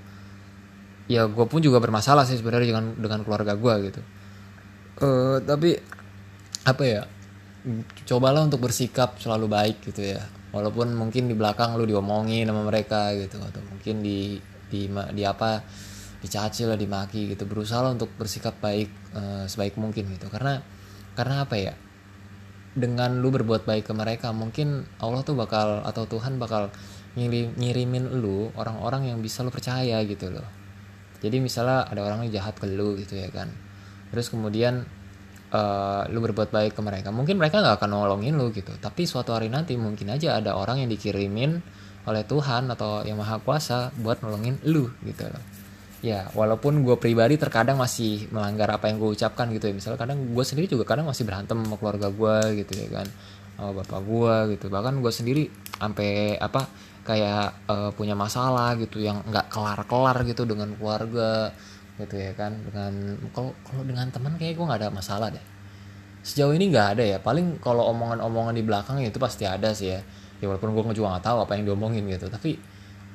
Ya 1.08 1.24
gue 1.26 1.46
pun 1.48 1.64
juga 1.64 1.80
bermasalah 1.80 2.28
sih 2.28 2.36
sebenarnya 2.36 2.76
dengan 2.76 2.84
dengan 3.00 3.20
keluarga 3.24 3.56
gue 3.56 3.74
gitu 3.88 4.02
uh, 5.00 5.36
tapi 5.42 5.76
apa 6.64 6.84
ya 6.84 7.02
cobalah 8.08 8.44
untuk 8.44 8.64
bersikap 8.64 9.20
selalu 9.20 9.46
baik 9.48 9.76
gitu 9.84 10.16
ya. 10.16 10.22
Walaupun 10.50 10.92
mungkin 10.98 11.30
di 11.30 11.34
belakang 11.36 11.78
lu 11.78 11.86
diomongin 11.86 12.50
sama 12.50 12.66
mereka 12.66 13.14
gitu 13.14 13.38
atau 13.38 13.62
mungkin 13.70 14.02
di 14.02 14.40
di 14.70 14.90
di 14.90 15.22
apa 15.22 15.62
dicaci 16.20 16.66
lah 16.66 16.76
dimaki 16.76 17.32
gitu. 17.32 17.46
Berusaha 17.46 17.86
untuk 17.90 18.12
bersikap 18.16 18.58
baik 18.58 18.90
uh, 19.14 19.44
sebaik 19.46 19.78
mungkin 19.78 20.10
gitu. 20.16 20.26
Karena 20.28 20.58
karena 21.14 21.46
apa 21.46 21.56
ya 21.58 21.74
dengan 22.70 23.18
lu 23.18 23.34
berbuat 23.34 23.66
baik 23.66 23.90
ke 23.90 23.94
mereka 23.94 24.30
mungkin 24.30 24.86
Allah 25.02 25.26
tuh 25.26 25.34
bakal 25.34 25.82
atau 25.82 26.06
Tuhan 26.06 26.38
bakal 26.38 26.70
ngirim, 27.18 27.58
ngirimin 27.58 28.22
lu 28.22 28.54
orang-orang 28.54 29.10
yang 29.10 29.18
bisa 29.18 29.42
lu 29.42 29.50
percaya 29.50 30.02
gitu 30.06 30.30
loh. 30.30 30.46
Jadi 31.20 31.36
misalnya 31.38 31.84
ada 31.86 32.00
orang 32.00 32.26
yang 32.26 32.42
jahat 32.42 32.56
ke 32.56 32.66
lu 32.66 32.96
gitu 32.96 33.18
ya 33.18 33.28
kan 33.28 33.50
terus 34.10 34.28
kemudian 34.28 34.84
uh, 35.54 36.02
lu 36.10 36.18
berbuat 36.22 36.50
baik 36.50 36.78
ke 36.78 36.82
mereka. 36.82 37.08
Mungkin 37.10 37.36
mereka 37.38 37.62
nggak 37.62 37.82
akan 37.82 37.90
nolongin 37.90 38.38
lu 38.38 38.50
gitu. 38.54 38.72
Tapi 38.78 39.06
suatu 39.06 39.34
hari 39.34 39.50
nanti 39.50 39.74
mungkin 39.74 40.10
aja 40.10 40.38
ada 40.38 40.54
orang 40.54 40.82
yang 40.82 40.90
dikirimin 40.90 41.60
oleh 42.08 42.24
Tuhan 42.24 42.72
atau 42.72 43.04
yang 43.04 43.20
maha 43.20 43.38
kuasa 43.42 43.92
buat 44.00 44.24
nolongin 44.24 44.58
lu 44.66 44.88
gitu 45.04 45.26
loh. 45.28 45.44
Ya 46.00 46.32
walaupun 46.32 46.80
gue 46.80 46.96
pribadi 46.96 47.36
terkadang 47.36 47.76
masih 47.76 48.24
melanggar 48.32 48.72
apa 48.72 48.88
yang 48.88 48.96
gue 48.96 49.10
ucapkan 49.12 49.52
gitu 49.52 49.68
ya. 49.68 49.74
Misalnya 49.76 50.00
kadang 50.00 50.18
gue 50.32 50.44
sendiri 50.46 50.66
juga 50.70 50.88
kadang 50.88 51.10
masih 51.10 51.28
berantem 51.28 51.60
sama 51.60 51.76
keluarga 51.76 52.08
gue 52.08 52.64
gitu 52.64 52.72
ya 52.80 52.88
kan. 53.02 53.06
Sama 53.60 53.70
bapak 53.84 54.00
gue 54.00 54.34
gitu. 54.56 54.66
Bahkan 54.72 54.94
gue 55.04 55.12
sendiri 55.12 55.44
sampai 55.76 56.40
apa 56.40 56.64
kayak 57.04 57.66
uh, 57.68 57.90
punya 57.96 58.12
masalah 58.12 58.76
gitu 58.76 59.00
yang 59.00 59.24
nggak 59.24 59.48
kelar 59.48 59.80
kelar 59.88 60.16
gitu 60.28 60.44
dengan 60.44 60.72
keluarga 60.76 61.52
gitu 62.06 62.16
ya 62.16 62.32
kan 62.34 62.56
dengan 62.66 63.18
kalau 63.32 63.52
kalau 63.66 63.82
dengan 63.84 64.08
teman 64.08 64.34
kayak 64.36 64.56
gue 64.56 64.64
nggak 64.64 64.80
ada 64.86 64.90
masalah 64.92 65.28
deh. 65.28 65.44
Sejauh 66.20 66.52
ini 66.52 66.68
nggak 66.68 66.98
ada 66.98 67.04
ya 67.04 67.18
paling 67.20 67.60
kalau 67.64 67.88
omongan-omongan 67.92 68.54
di 68.56 68.64
belakang 68.64 69.00
itu 69.00 69.16
pasti 69.16 69.48
ada 69.48 69.72
sih 69.72 69.92
ya. 69.92 70.00
Ya 70.40 70.48
walaupun 70.48 70.72
gue 70.72 70.96
juga 70.96 71.16
nggak 71.16 71.24
tahu 71.24 71.38
apa 71.44 71.52
yang 71.56 71.68
diomongin 71.68 72.08
gitu 72.08 72.32
tapi 72.32 72.56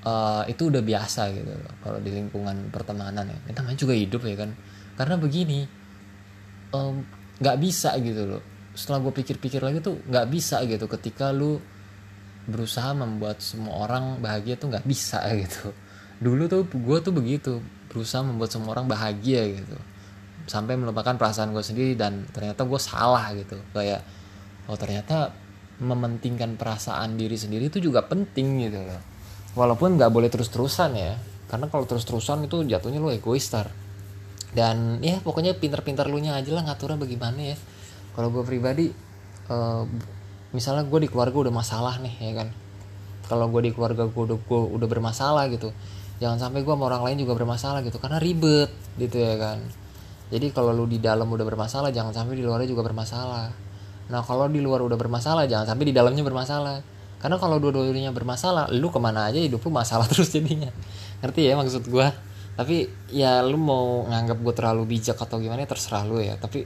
uh, 0.05 0.45
itu 0.45 0.69
udah 0.69 0.81
biasa 0.85 1.33
gitu 1.33 1.53
kalau 1.81 1.97
di 1.99 2.09
lingkungan 2.13 2.69
pertemanan 2.69 3.25
ya. 3.29 3.37
Itu 3.49 3.57
namanya 3.61 3.79
juga 3.81 3.93
hidup 3.97 4.21
ya 4.25 4.35
kan. 4.45 4.49
Karena 4.95 5.15
begini 5.19 5.59
nggak 7.41 7.57
um, 7.57 7.61
bisa 7.61 7.97
gitu 7.99 8.23
loh. 8.25 8.41
Setelah 8.75 8.99
gue 9.05 9.13
pikir-pikir 9.13 9.61
lagi 9.61 9.79
tuh 9.81 10.01
nggak 10.05 10.25
bisa 10.29 10.61
gitu 10.65 10.85
ketika 10.85 11.33
lu 11.33 11.61
berusaha 12.45 12.93
membuat 12.93 13.41
semua 13.41 13.89
orang 13.89 14.21
bahagia 14.21 14.57
tuh 14.57 14.69
nggak 14.69 14.85
bisa 14.85 15.21
gitu. 15.41 15.73
Dulu 16.21 16.47
tuh 16.47 16.63
gue 16.69 16.97
tuh 17.01 17.13
begitu 17.13 17.53
berusaha 17.95 18.19
membuat 18.19 18.51
semua 18.51 18.75
orang 18.75 18.91
bahagia 18.91 19.47
gitu. 19.47 19.79
Sampai 20.51 20.75
melupakan 20.75 21.15
perasaan 21.15 21.55
gue 21.55 21.63
sendiri 21.63 21.95
dan 21.95 22.27
ternyata 22.35 22.67
gue 22.67 22.75
salah 22.75 23.31
gitu. 23.31 23.55
Kayak 23.71 24.03
oh 24.67 24.75
ternyata 24.75 25.31
mementingkan 25.79 26.59
perasaan 26.59 27.15
diri 27.15 27.39
sendiri 27.39 27.71
itu 27.71 27.79
juga 27.79 28.03
penting 28.03 28.67
gitu 28.67 28.83
loh. 28.83 29.01
Walaupun 29.55 29.95
nggak 29.95 30.11
boleh 30.11 30.27
terus-terusan 30.27 30.91
ya 30.99 31.15
karena 31.47 31.71
kalau 31.71 31.87
terus-terusan 31.87 32.51
itu 32.51 32.67
jatuhnya 32.67 32.99
lo 32.99 33.15
egois 33.15 33.47
tar. 33.47 33.71
Dan 34.51 34.99
ya 34.99 35.23
pokoknya 35.23 35.55
pinter-pinter 35.55 36.11
lu 36.11 36.19
nya 36.19 36.35
aja 36.35 36.51
lah 36.51 36.67
ngaturnya 36.67 36.99
bagaimana 36.99 37.55
ya. 37.55 37.57
Kalau 38.11 38.27
gue 38.27 38.43
pribadi 38.43 38.91
uh, 39.47 39.87
misalnya 40.51 40.83
gue 40.83 40.99
di 40.99 41.09
keluarga 41.11 41.47
udah 41.47 41.53
masalah 41.55 41.95
nih 42.03 42.15
ya 42.19 42.33
kan. 42.43 42.51
Kalau 43.25 43.47
gue 43.49 43.65
di 43.65 43.71
keluarga 43.71 44.03
gue 44.05 44.23
udah 44.27 44.37
gue 44.37 44.61
udah 44.75 44.87
bermasalah 44.91 45.47
gitu 45.47 45.71
jangan 46.17 46.37
sampai 46.39 46.63
gue 46.63 46.73
sama 46.73 46.87
orang 46.87 47.03
lain 47.11 47.17
juga 47.27 47.33
bermasalah 47.35 47.83
gitu 47.83 47.99
karena 47.99 48.17
ribet 48.19 48.71
gitu 48.95 49.17
ya 49.19 49.35
kan. 49.35 49.59
Jadi 50.31 50.49
kalau 50.49 50.73
lu 50.73 50.89
di 50.89 50.97
dalam 50.97 51.29
udah 51.29 51.45
bermasalah 51.45 51.93
jangan 51.93 52.15
sampai 52.15 52.39
di 52.39 52.43
luarnya 52.43 52.71
juga 52.71 52.81
bermasalah. 52.87 53.47
Nah 54.09 54.21
kalau 54.25 54.49
di 54.49 54.63
luar 54.63 54.81
udah 54.81 54.97
bermasalah 54.97 55.45
jangan 55.45 55.75
sampai 55.75 55.91
di 55.91 55.93
dalamnya 55.93 56.23
bermasalah. 56.23 56.79
Karena 57.19 57.37
kalau 57.41 57.57
dua-duanya 57.57 58.13
bermasalah 58.13 58.69
lu 58.73 58.89
ke 58.93 58.99
mana 59.01 59.29
aja 59.29 59.39
hidup 59.41 59.61
lu 59.65 59.71
masalah 59.73 60.07
terus 60.11 60.31
jadinya. 60.31 60.71
Ngerti 61.21 61.41
ya 61.45 61.59
maksud 61.59 61.85
gue 61.87 62.07
tapi 62.55 62.87
ya 63.11 63.43
lu 63.43 63.59
mau 63.59 64.07
nganggap 64.07 64.39
gue 64.39 64.53
terlalu 64.55 64.95
bijak 64.95 65.19
atau 65.19 65.43
gimana 65.43 65.67
ya 65.67 65.69
terserah 65.69 66.03
lu 66.07 66.23
ya. 66.23 66.39
Tapi 66.39 66.63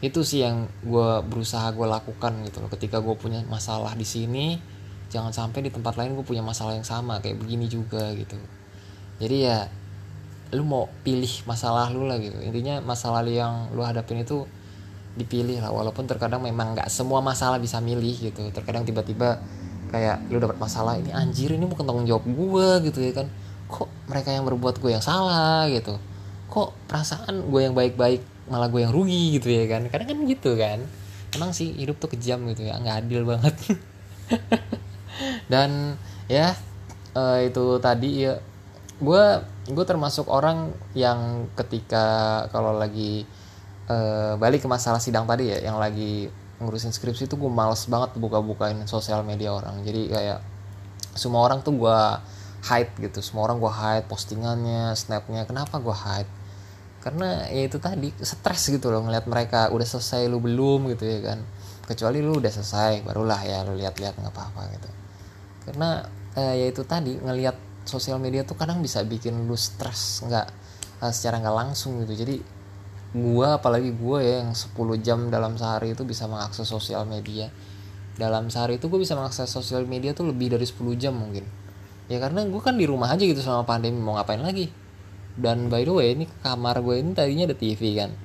itu 0.00 0.20
sih 0.22 0.46
yang 0.46 0.70
gue 0.86 1.10
berusaha 1.26 1.66
gue 1.74 1.86
lakukan 1.88 2.32
gitu 2.46 2.62
loh. 2.62 2.70
Ketika 2.70 3.02
gue 3.02 3.18
punya 3.18 3.42
masalah 3.50 3.92
di 3.98 4.06
sini 4.06 4.76
jangan 5.10 5.30
sampai 5.30 5.66
di 5.66 5.70
tempat 5.70 5.94
lain 5.94 6.18
gue 6.18 6.26
punya 6.26 6.42
masalah 6.42 6.74
yang 6.74 6.86
sama 6.86 7.22
kayak 7.22 7.38
begini 7.38 7.70
juga 7.70 8.10
gitu 8.14 8.34
jadi 9.16 9.36
ya 9.36 9.58
lu 10.54 10.62
mau 10.62 10.86
pilih 11.02 11.30
masalah 11.48 11.90
lu 11.90 12.06
lah 12.06 12.20
gitu. 12.22 12.38
Intinya 12.38 12.78
masalah 12.84 13.26
yang 13.26 13.72
lu 13.74 13.82
hadapin 13.82 14.22
itu 14.22 14.46
dipilih 15.18 15.58
lah. 15.64 15.72
Walaupun 15.74 16.06
terkadang 16.06 16.44
memang 16.44 16.76
nggak 16.76 16.86
semua 16.92 17.18
masalah 17.24 17.58
bisa 17.58 17.82
milih 17.82 18.30
gitu. 18.30 18.52
Terkadang 18.52 18.86
tiba-tiba 18.86 19.42
kayak 19.90 20.28
lu 20.28 20.38
dapat 20.42 20.58
masalah 20.58 20.98
ini 20.98 21.14
anjir 21.14 21.54
ini 21.54 21.62
bukan 21.62 21.86
tanggung 21.86 22.06
jawab 22.06 22.24
gue 22.28 22.68
gitu 22.92 23.00
ya 23.02 23.12
kan. 23.16 23.26
Kok 23.66 23.88
mereka 24.06 24.30
yang 24.30 24.46
berbuat 24.46 24.78
gue 24.78 24.90
yang 24.94 25.02
salah? 25.02 25.66
gitu. 25.66 25.98
Kok 26.46 26.86
perasaan 26.86 27.50
gue 27.50 27.60
yang 27.66 27.74
baik-baik 27.74 28.22
malah 28.46 28.70
gue 28.70 28.86
yang 28.86 28.94
rugi? 28.94 29.40
gitu 29.40 29.50
ya 29.50 29.66
kan. 29.66 29.88
Kadang 29.90 30.14
kan 30.14 30.18
gitu 30.30 30.54
kan. 30.54 30.78
Emang 31.34 31.50
sih 31.50 31.74
hidup 31.74 31.98
tuh 31.98 32.12
kejam 32.14 32.46
gitu 32.54 32.70
ya 32.70 32.78
nggak 32.78 33.08
adil 33.08 33.26
banget. 33.26 33.54
Dan 35.52 35.98
ya 36.30 36.54
uh, 37.18 37.42
itu 37.42 37.82
tadi 37.82 38.30
ya 38.30 38.38
gue 38.96 39.24
gue 39.68 39.84
termasuk 39.84 40.24
orang 40.32 40.72
yang 40.96 41.50
ketika 41.52 42.46
kalau 42.48 42.72
lagi 42.76 43.28
uh, 43.92 44.40
balik 44.40 44.64
ke 44.64 44.68
masalah 44.68 45.02
sidang 45.02 45.28
tadi 45.28 45.52
ya 45.52 45.68
yang 45.68 45.76
lagi 45.76 46.32
ngurusin 46.56 46.92
skripsi 46.92 47.28
itu 47.28 47.36
gue 47.36 47.52
males 47.52 47.84
banget 47.84 48.16
buka-bukain 48.16 48.80
sosial 48.88 49.20
media 49.20 49.52
orang. 49.52 49.84
Jadi 49.84 50.08
kayak 50.08 50.40
semua 51.12 51.44
orang 51.44 51.60
tuh 51.60 51.76
gue 51.76 52.00
hide 52.64 52.92
gitu. 52.96 53.20
Semua 53.20 53.48
orang 53.48 53.60
gue 53.60 53.72
hide 53.72 54.06
postingannya 54.08 54.96
snapnya. 54.96 55.44
Kenapa 55.44 55.76
gue 55.76 55.92
hide? 55.92 56.30
Karena 57.04 57.46
ya 57.52 57.68
itu 57.68 57.76
tadi 57.78 58.10
stres 58.18 58.72
gitu 58.72 58.88
loh 58.88 59.04
ngeliat 59.04 59.28
mereka 59.28 59.70
udah 59.70 59.86
selesai 59.86 60.26
lu 60.26 60.40
belum 60.40 60.88
gitu 60.96 61.04
ya 61.04 61.20
kan. 61.34 61.38
Kecuali 61.84 62.24
lu 62.24 62.40
udah 62.40 62.50
selesai 62.50 63.04
barulah 63.04 63.40
ya 63.44 63.62
lu 63.68 63.76
lihat-lihat 63.76 64.16
nggak 64.16 64.32
apa-apa 64.32 64.62
gitu. 64.72 64.90
Karena 65.68 66.00
eh, 66.34 66.64
ya 66.64 66.66
itu 66.72 66.82
tadi 66.88 67.20
ngelihat 67.20 67.56
sosial 67.86 68.18
media 68.20 68.42
tuh 68.42 68.58
kadang 68.58 68.82
bisa 68.82 69.00
bikin 69.06 69.46
lu 69.46 69.54
stres 69.54 70.26
nggak 70.26 70.46
eh, 71.02 71.12
secara 71.14 71.40
nggak 71.40 71.56
langsung 71.56 72.02
gitu. 72.04 72.14
Jadi 72.26 72.36
gua 73.16 73.56
apalagi 73.62 73.94
gua 73.96 74.20
ya 74.20 74.44
yang 74.44 74.52
10 74.52 74.76
jam 75.00 75.18
dalam 75.30 75.56
sehari 75.56 75.94
itu 75.94 76.02
bisa 76.02 76.26
mengakses 76.26 76.66
sosial 76.66 77.06
media. 77.08 77.48
Dalam 78.16 78.48
sehari 78.48 78.80
itu 78.80 78.88
gue 78.88 78.96
bisa 78.96 79.12
mengakses 79.12 79.44
sosial 79.44 79.84
media 79.84 80.16
tuh 80.16 80.32
lebih 80.32 80.48
dari 80.56 80.64
10 80.64 80.96
jam 80.96 81.12
mungkin. 81.12 81.44
Ya 82.08 82.16
karena 82.16 82.48
gue 82.48 82.60
kan 82.64 82.80
di 82.80 82.88
rumah 82.88 83.12
aja 83.12 83.20
gitu 83.20 83.44
sama 83.44 83.68
pandemi 83.68 84.00
mau 84.00 84.16
ngapain 84.16 84.40
lagi? 84.40 84.72
Dan 85.36 85.68
by 85.68 85.84
the 85.84 85.92
way 85.92 86.08
ini 86.16 86.24
kamar 86.40 86.80
gue 86.80 86.96
ini 86.96 87.12
tadinya 87.12 87.44
ada 87.44 87.56
TV 87.56 87.92
kan. 87.92 88.16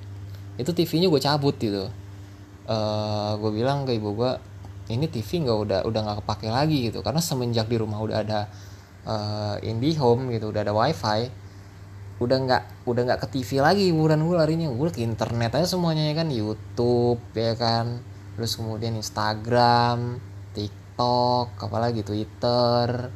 Itu 0.56 0.72
TV-nya 0.72 1.12
gue 1.12 1.20
cabut 1.20 1.60
gitu. 1.60 1.92
Uh, 2.64 2.72
eh, 2.72 3.32
gue 3.36 3.50
bilang 3.52 3.84
ke 3.84 3.92
ibu 3.92 4.16
gue 4.16 4.32
ini 4.90 5.06
TV 5.06 5.44
nggak 5.44 5.58
udah 5.66 5.80
udah 5.84 6.00
nggak 6.08 6.16
kepake 6.24 6.48
lagi 6.50 6.78
gitu 6.90 7.02
karena 7.02 7.18
semenjak 7.22 7.66
di 7.66 7.76
rumah 7.78 7.98
udah 8.02 8.16
ada 8.22 8.40
uh, 9.06 9.56
IndiHome 9.62 10.30
gitu 10.34 10.50
udah 10.50 10.62
ada 10.66 10.74
WiFi 10.74 11.42
udah 12.22 12.38
nggak 12.38 12.62
udah 12.86 13.02
nggak 13.02 13.20
ke 13.26 13.28
TV 13.38 13.58
lagi 13.58 13.90
hiburan 13.90 14.22
gue 14.22 14.36
larinya. 14.38 14.70
Gue 14.70 14.94
ke 14.94 15.02
internet 15.02 15.58
aja 15.58 15.66
semuanya 15.66 16.06
ya 16.06 16.14
kan? 16.14 16.28
YouTube 16.30 17.18
ya 17.34 17.58
kan? 17.58 17.98
Terus 18.38 18.54
kemudian 18.54 18.94
Instagram 18.94 20.22
TikTok 20.54 21.58
apalagi 21.58 22.06
Twitter 22.06 23.10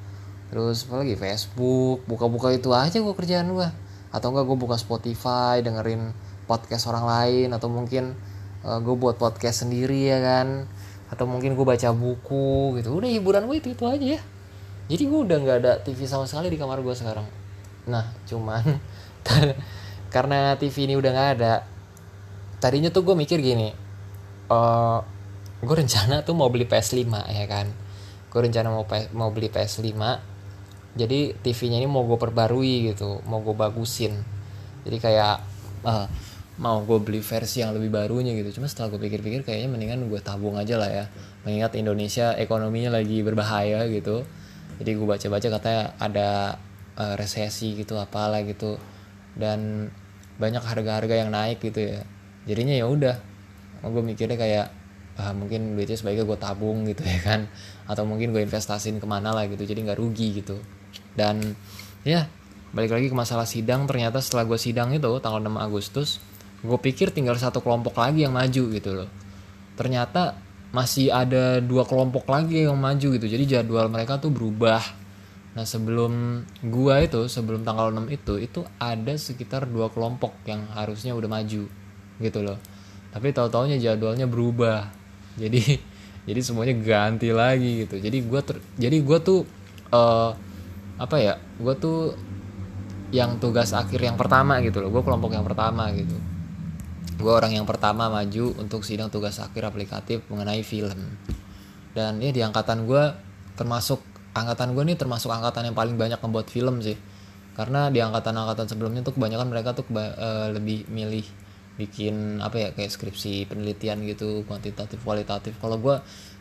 terus 0.50 0.86
apalagi 0.90 1.14
Facebook. 1.14 2.02
Buka-buka 2.10 2.50
itu 2.50 2.74
aja 2.74 2.98
gue 2.98 3.14
kerjaan 3.14 3.54
gue 3.54 3.68
atau 4.10 4.32
enggak 4.32 4.46
gue 4.48 4.58
buka 4.58 4.76
Spotify 4.78 5.62
dengerin 5.62 6.10
podcast 6.46 6.86
orang 6.90 7.04
lain 7.06 7.48
atau 7.54 7.68
mungkin 7.70 8.14
uh, 8.66 8.78
eh, 8.78 8.78
gue 8.82 8.94
buat 8.98 9.18
podcast 9.22 9.66
sendiri 9.66 10.10
ya 10.10 10.18
kan? 10.18 10.66
Atau 11.14 11.30
mungkin 11.30 11.54
gue 11.54 11.66
baca 11.66 11.94
buku 11.94 12.82
gitu. 12.82 12.98
Udah 12.98 13.10
hiburan 13.10 13.46
gue 13.46 13.62
itu 13.62 13.70
itu 13.70 13.86
aja 13.86 14.18
ya 14.18 14.20
jadi 14.86 15.02
gue 15.02 15.20
udah 15.26 15.36
nggak 15.42 15.58
ada 15.62 15.72
TV 15.82 16.06
sama 16.06 16.30
sekali 16.30 16.46
di 16.46 16.58
kamar 16.58 16.78
gue 16.78 16.94
sekarang. 16.94 17.26
Nah 17.90 18.06
cuman 18.26 18.62
karena 20.14 20.54
TV 20.54 20.86
ini 20.86 20.94
udah 20.94 21.10
nggak 21.10 21.30
ada 21.38 21.66
tadinya 22.62 22.88
tuh 22.88 23.04
gue 23.04 23.14
mikir 23.18 23.42
gini 23.42 23.74
uh, 24.48 24.54
eh, 24.54 24.98
gue 25.66 25.76
rencana 25.76 26.22
tuh 26.22 26.38
mau 26.38 26.46
beli 26.46 26.70
PS5 26.70 27.02
ya 27.34 27.46
kan? 27.50 27.66
Gue 28.30 28.40
rencana 28.46 28.70
mau 28.70 28.86
mau 29.14 29.30
beli 29.34 29.50
PS5 29.50 29.98
jadi 30.96 31.36
TV-nya 31.36 31.82
ini 31.82 31.88
mau 31.90 32.08
gue 32.08 32.16
perbarui 32.16 32.94
gitu 32.94 33.20
mau 33.26 33.42
gue 33.42 33.52
bagusin. 33.52 34.16
Jadi 34.86 34.96
kayak 35.02 35.42
uh, 35.82 36.06
mau 36.62 36.80
gue 36.86 36.98
beli 37.02 37.20
versi 37.20 37.60
yang 37.60 37.74
lebih 37.74 37.90
barunya 37.90 38.32
gitu. 38.38 38.62
Cuma 38.62 38.70
setelah 38.70 38.94
gue 38.94 39.00
pikir-pikir 39.02 39.42
kayaknya 39.42 39.68
mendingan 39.68 40.06
gue 40.08 40.20
tabung 40.22 40.56
aja 40.56 40.78
lah 40.78 40.88
ya. 40.88 41.04
Mengingat 41.42 41.74
Indonesia 41.74 42.32
ekonominya 42.38 42.96
lagi 42.96 43.20
berbahaya 43.20 43.84
gitu 43.90 44.24
jadi 44.76 44.90
gue 44.96 45.06
baca-baca 45.08 45.48
katanya 45.60 45.82
ada 45.96 46.28
uh, 46.96 47.14
resesi 47.16 47.76
gitu 47.76 47.96
apalah 47.96 48.44
gitu. 48.44 48.76
Dan 49.36 49.92
banyak 50.36 50.60
harga-harga 50.60 51.14
yang 51.16 51.32
naik 51.32 51.64
gitu 51.64 51.96
ya. 51.96 52.00
Jadinya 52.44 52.74
ya 52.76 52.86
udah 52.88 53.16
gue 53.86 54.02
mikirnya 54.02 54.34
kayak 54.34 54.66
ah, 55.16 55.30
mungkin 55.30 55.78
duitnya 55.78 55.94
sebaiknya 55.94 56.26
gue 56.26 56.38
tabung 56.40 56.84
gitu 56.88 57.04
ya 57.04 57.20
kan. 57.24 57.48
Atau 57.88 58.04
mungkin 58.04 58.32
gue 58.36 58.42
investasiin 58.44 59.00
ke 59.00 59.06
mana 59.08 59.32
lah 59.32 59.48
gitu 59.48 59.64
jadi 59.64 59.80
nggak 59.80 59.98
rugi 60.00 60.44
gitu. 60.44 60.60
Dan 61.16 61.56
ya 62.04 62.28
balik 62.76 62.92
lagi 62.92 63.08
ke 63.08 63.16
masalah 63.16 63.48
sidang. 63.48 63.88
Ternyata 63.88 64.20
setelah 64.20 64.44
gue 64.44 64.60
sidang 64.60 64.92
itu 64.92 65.08
tanggal 65.24 65.40
6 65.40 65.56
Agustus 65.56 66.20
gue 66.66 66.78
pikir 66.80 67.14
tinggal 67.14 67.38
satu 67.38 67.60
kelompok 67.60 68.00
lagi 68.00 68.26
yang 68.26 68.34
maju 68.34 68.62
gitu 68.74 68.90
loh. 68.92 69.08
Ternyata 69.78 70.34
masih 70.76 71.08
ada 71.08 71.64
dua 71.64 71.88
kelompok 71.88 72.28
lagi 72.28 72.68
yang 72.68 72.76
maju 72.76 73.16
gitu. 73.16 73.24
Jadi 73.24 73.44
jadwal 73.48 73.88
mereka 73.88 74.20
tuh 74.20 74.28
berubah. 74.28 74.84
Nah 75.56 75.64
sebelum 75.64 76.44
gua 76.68 77.00
itu 77.00 77.24
sebelum 77.32 77.64
tanggal 77.64 77.88
6 77.88 78.12
itu 78.12 78.36
itu 78.36 78.60
ada 78.76 79.16
sekitar 79.16 79.64
dua 79.64 79.88
kelompok 79.88 80.36
yang 80.44 80.68
harusnya 80.76 81.16
udah 81.16 81.32
maju 81.32 81.64
gitu 82.20 82.38
loh. 82.44 82.60
Tapi 83.08 83.32
tahu 83.32 83.48
taunya 83.48 83.80
jadwalnya 83.80 84.28
berubah. 84.28 84.92
Jadi 85.40 85.80
jadi 86.28 86.40
semuanya 86.44 86.76
ganti 86.76 87.32
lagi 87.32 87.88
gitu. 87.88 87.96
Jadi 87.96 88.18
gua 88.28 88.44
ter, 88.44 88.60
jadi 88.76 89.00
gua 89.00 89.18
tuh 89.24 89.48
uh, 89.96 90.36
apa 90.96 91.16
ya 91.20 91.36
gue 91.60 91.74
tuh 91.76 92.16
yang 93.12 93.36
tugas 93.36 93.72
akhir 93.72 93.96
yang 93.96 94.20
pertama 94.20 94.60
gitu 94.60 94.84
loh. 94.84 94.92
Gue 94.92 95.00
kelompok 95.00 95.32
yang 95.32 95.44
pertama 95.44 95.88
gitu 95.96 96.16
gue 97.16 97.32
orang 97.32 97.56
yang 97.56 97.64
pertama 97.64 98.12
maju 98.12 98.52
untuk 98.60 98.84
sidang 98.84 99.08
tugas 99.08 99.40
akhir 99.40 99.72
aplikatif 99.72 100.20
mengenai 100.28 100.60
film. 100.60 101.16
Dan 101.96 102.20
ya 102.20 102.28
di 102.28 102.44
angkatan 102.44 102.84
gue 102.84 103.02
termasuk 103.56 104.04
angkatan 104.36 104.76
gue 104.76 104.84
nih 104.92 104.96
termasuk 105.00 105.32
angkatan 105.32 105.72
yang 105.72 105.76
paling 105.76 105.96
banyak 105.96 106.20
membuat 106.20 106.52
film 106.52 106.84
sih. 106.84 106.96
Karena 107.56 107.88
di 107.88 108.04
angkatan-angkatan 108.04 108.68
sebelumnya 108.68 109.00
tuh 109.00 109.16
kebanyakan 109.16 109.48
mereka 109.48 109.72
tuh 109.72 109.88
keba- 109.88 110.12
uh, 110.12 110.48
lebih 110.52 110.84
milih 110.92 111.24
bikin 111.80 112.40
apa 112.44 112.56
ya 112.56 112.68
kayak 112.76 112.92
skripsi 112.92 113.48
penelitian 113.48 114.04
gitu 114.04 114.44
kuantitatif 114.44 115.00
kualitatif. 115.00 115.56
Kalau 115.56 115.80
gue 115.80 115.96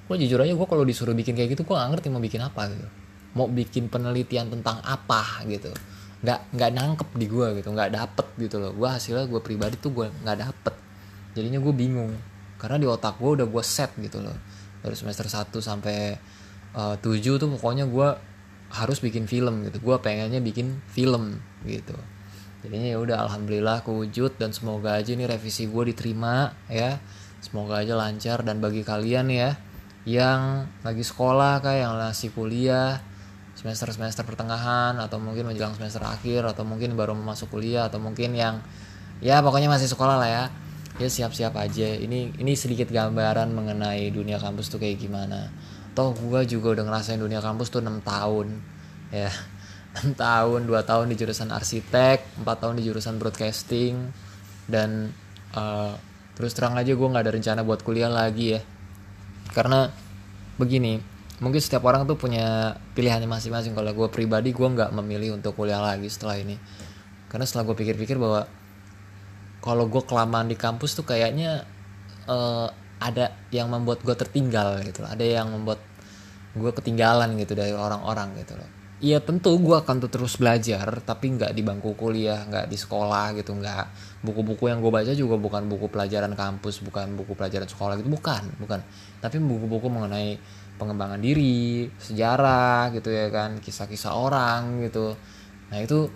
gue 0.05 0.15
jujur 0.27 0.43
aja 0.43 0.51
gue 0.51 0.67
kalau 0.67 0.83
disuruh 0.83 1.15
bikin 1.15 1.39
kayak 1.39 1.55
gitu 1.55 1.63
gue 1.63 1.75
gak 1.75 1.87
ngerti 1.95 2.07
mau 2.11 2.19
bikin 2.19 2.43
apa 2.43 2.67
gitu. 2.67 2.87
Mau 3.35 3.47
bikin 3.47 3.87
penelitian 3.87 4.51
tentang 4.51 4.83
apa 4.83 5.39
gitu 5.47 5.71
nggak 6.25 6.57
nggak 6.57 6.71
nangkep 6.73 7.09
di 7.13 7.25
gue 7.29 7.47
gitu 7.61 7.69
nggak 7.69 7.93
dapet 7.93 8.27
gitu 8.41 8.57
loh. 8.57 8.73
Gue 8.73 8.89
hasilnya 8.89 9.29
gue 9.29 9.41
pribadi 9.45 9.77
tuh 9.77 9.93
gue 9.93 10.09
nggak 10.09 10.37
dapet. 10.41 10.73
Jadinya 11.37 11.61
gue 11.61 11.73
bingung. 11.73 12.13
Karena 12.57 12.81
di 12.81 12.87
otak 12.89 13.21
gue 13.21 13.37
udah 13.37 13.45
gue 13.45 13.63
set 13.63 13.93
gitu 14.01 14.25
loh. 14.25 14.33
Dari 14.81 14.97
semester 14.97 15.29
1 15.29 15.53
sampai 15.61 16.17
uh, 16.73 16.97
7 16.97 17.21
tuh 17.37 17.49
pokoknya 17.61 17.85
gue 17.85 18.09
harus 18.73 18.97
bikin 18.97 19.29
film 19.29 19.69
gitu. 19.69 19.77
Gue 19.77 20.01
pengennya 20.01 20.41
bikin 20.41 20.81
film 20.89 21.37
gitu. 21.69 21.93
Jadinya 22.65 22.89
ya 22.89 22.97
udah 22.97 23.17
alhamdulillah 23.29 23.85
kewujud 23.85 24.41
dan 24.41 24.49
semoga 24.49 24.97
aja 24.97 25.13
nih 25.13 25.29
revisi 25.29 25.69
gue 25.69 25.93
diterima 25.93 26.57
ya. 26.65 26.97
Semoga 27.45 27.85
aja 27.85 27.93
lancar 27.93 28.41
dan 28.41 28.57
bagi 28.57 28.81
kalian 28.81 29.29
ya 29.29 29.53
yang 30.05 30.69
lagi 30.85 31.01
sekolah 31.01 31.61
kayak 31.65 31.81
yang 31.85 31.93
masih 31.97 32.29
kuliah 32.33 33.01
semester 33.65 33.97
semester 33.97 34.21
pertengahan 34.21 34.93
atau 35.01 35.17
mungkin 35.17 35.49
menjelang 35.49 35.73
semester 35.73 36.05
akhir 36.05 36.45
atau 36.45 36.61
mungkin 36.61 36.93
baru 36.93 37.17
masuk 37.17 37.57
kuliah 37.57 37.89
atau 37.89 37.97
mungkin 37.97 38.37
yang 38.37 38.61
ya 39.25 39.41
pokoknya 39.41 39.73
masih 39.73 39.89
sekolah 39.89 40.21
lah 40.21 40.29
ya. 40.29 40.45
Ya 41.01 41.09
siap-siap 41.09 41.57
aja. 41.57 41.97
Ini 41.97 42.37
ini 42.37 42.53
sedikit 42.53 42.93
gambaran 42.93 43.49
mengenai 43.49 44.13
dunia 44.13 44.37
kampus 44.37 44.69
tuh 44.69 44.77
kayak 44.77 45.01
gimana. 45.01 45.49
Toh 45.97 46.13
gue 46.13 46.45
juga 46.45 46.77
udah 46.77 46.85
ngerasain 46.85 47.17
dunia 47.17 47.41
kampus 47.41 47.73
tuh 47.73 47.81
6 47.81 48.05
tahun. 48.05 48.53
Ya 49.09 49.33
6 50.05 50.13
tahun 50.13 50.69
2 50.69 50.85
tahun 50.85 51.05
di 51.09 51.15
jurusan 51.17 51.49
arsitek 51.49 52.45
4 52.45 52.61
tahun 52.61 52.77
di 52.77 52.83
jurusan 52.85 53.17
broadcasting 53.17 54.13
dan 54.69 55.09
uh, 55.57 55.97
terus 56.37 56.53
terang 56.53 56.77
aja 56.77 56.93
gue 56.93 57.07
nggak 57.09 57.23
ada 57.25 57.33
rencana 57.33 57.65
buat 57.65 57.81
kuliah 57.81 58.13
lagi 58.13 58.53
ya. 58.53 58.61
Karena 59.57 59.89
begini 60.61 61.14
mungkin 61.43 61.59
setiap 61.59 61.83
orang 61.83 62.07
tuh 62.07 62.15
punya 62.15 62.77
pilihannya 62.95 63.27
masing-masing. 63.27 63.75
Kalau 63.75 63.91
gue 63.91 64.07
pribadi 64.07 64.55
gue 64.55 64.67
nggak 64.67 64.91
memilih 64.95 65.35
untuk 65.35 65.55
kuliah 65.57 65.83
lagi 65.83 66.07
setelah 66.07 66.39
ini. 66.39 66.55
Karena 67.27 67.43
setelah 67.43 67.71
gue 67.71 67.75
pikir-pikir 67.75 68.15
bahwa 68.15 68.47
kalau 69.59 69.89
gue 69.89 70.03
kelamaan 70.05 70.47
di 70.47 70.55
kampus 70.55 70.93
tuh 70.93 71.03
kayaknya 71.03 71.65
uh, 72.29 72.69
ada 73.01 73.33
yang 73.51 73.67
membuat 73.67 74.05
gue 74.05 74.15
tertinggal 74.15 74.79
gitu 74.85 75.03
loh. 75.03 75.11
ada 75.11 75.25
yang 75.25 75.51
membuat 75.51 75.81
gue 76.55 76.71
ketinggalan 76.71 77.35
gitu 77.35 77.57
dari 77.57 77.75
orang-orang 77.75 78.39
gitu 78.39 78.55
loh. 78.55 78.69
Iya 79.03 79.19
tentu 79.19 79.51
gue 79.59 79.75
akan 79.75 80.07
terus 80.07 80.39
belajar 80.39 80.87
tapi 81.03 81.35
nggak 81.35 81.51
di 81.51 81.67
bangku 81.67 81.99
kuliah 81.99 82.47
nggak 82.47 82.71
di 82.71 82.77
sekolah 82.79 83.35
gitu 83.35 83.51
nggak. 83.51 83.85
Buku-buku 84.23 84.71
yang 84.71 84.79
gue 84.79 84.87
baca 84.87 85.11
juga 85.11 85.35
bukan 85.35 85.67
buku 85.67 85.91
pelajaran 85.91 86.31
kampus 86.31 86.79
bukan 86.79 87.19
buku 87.19 87.35
pelajaran 87.35 87.67
sekolah 87.67 87.99
gitu 87.99 88.07
bukan 88.07 88.55
bukan. 88.55 88.79
Tapi 89.19 89.35
buku-buku 89.43 89.91
mengenai 89.91 90.39
pengembangan 90.75 91.19
diri 91.19 91.87
sejarah 91.97 92.91
gitu 92.91 93.09
ya 93.11 93.31
kan 93.31 93.59
kisah-kisah 93.59 94.13
orang 94.15 94.83
gitu. 94.85 95.15
Nah 95.71 95.77
itu 95.79 96.11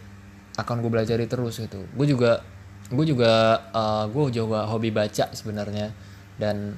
akan 0.59 0.83
gue 0.83 0.91
belajari 0.91 1.25
terus 1.25 1.59
gitu. 1.63 1.83
Gue 1.95 2.07
juga 2.07 2.43
gue 2.89 3.05
juga 3.05 3.63
uh, 3.71 4.05
gue 4.11 4.23
juga 4.33 4.67
hobi 4.67 4.91
baca 4.91 5.31
sebenarnya. 5.31 5.91
Dan 6.39 6.75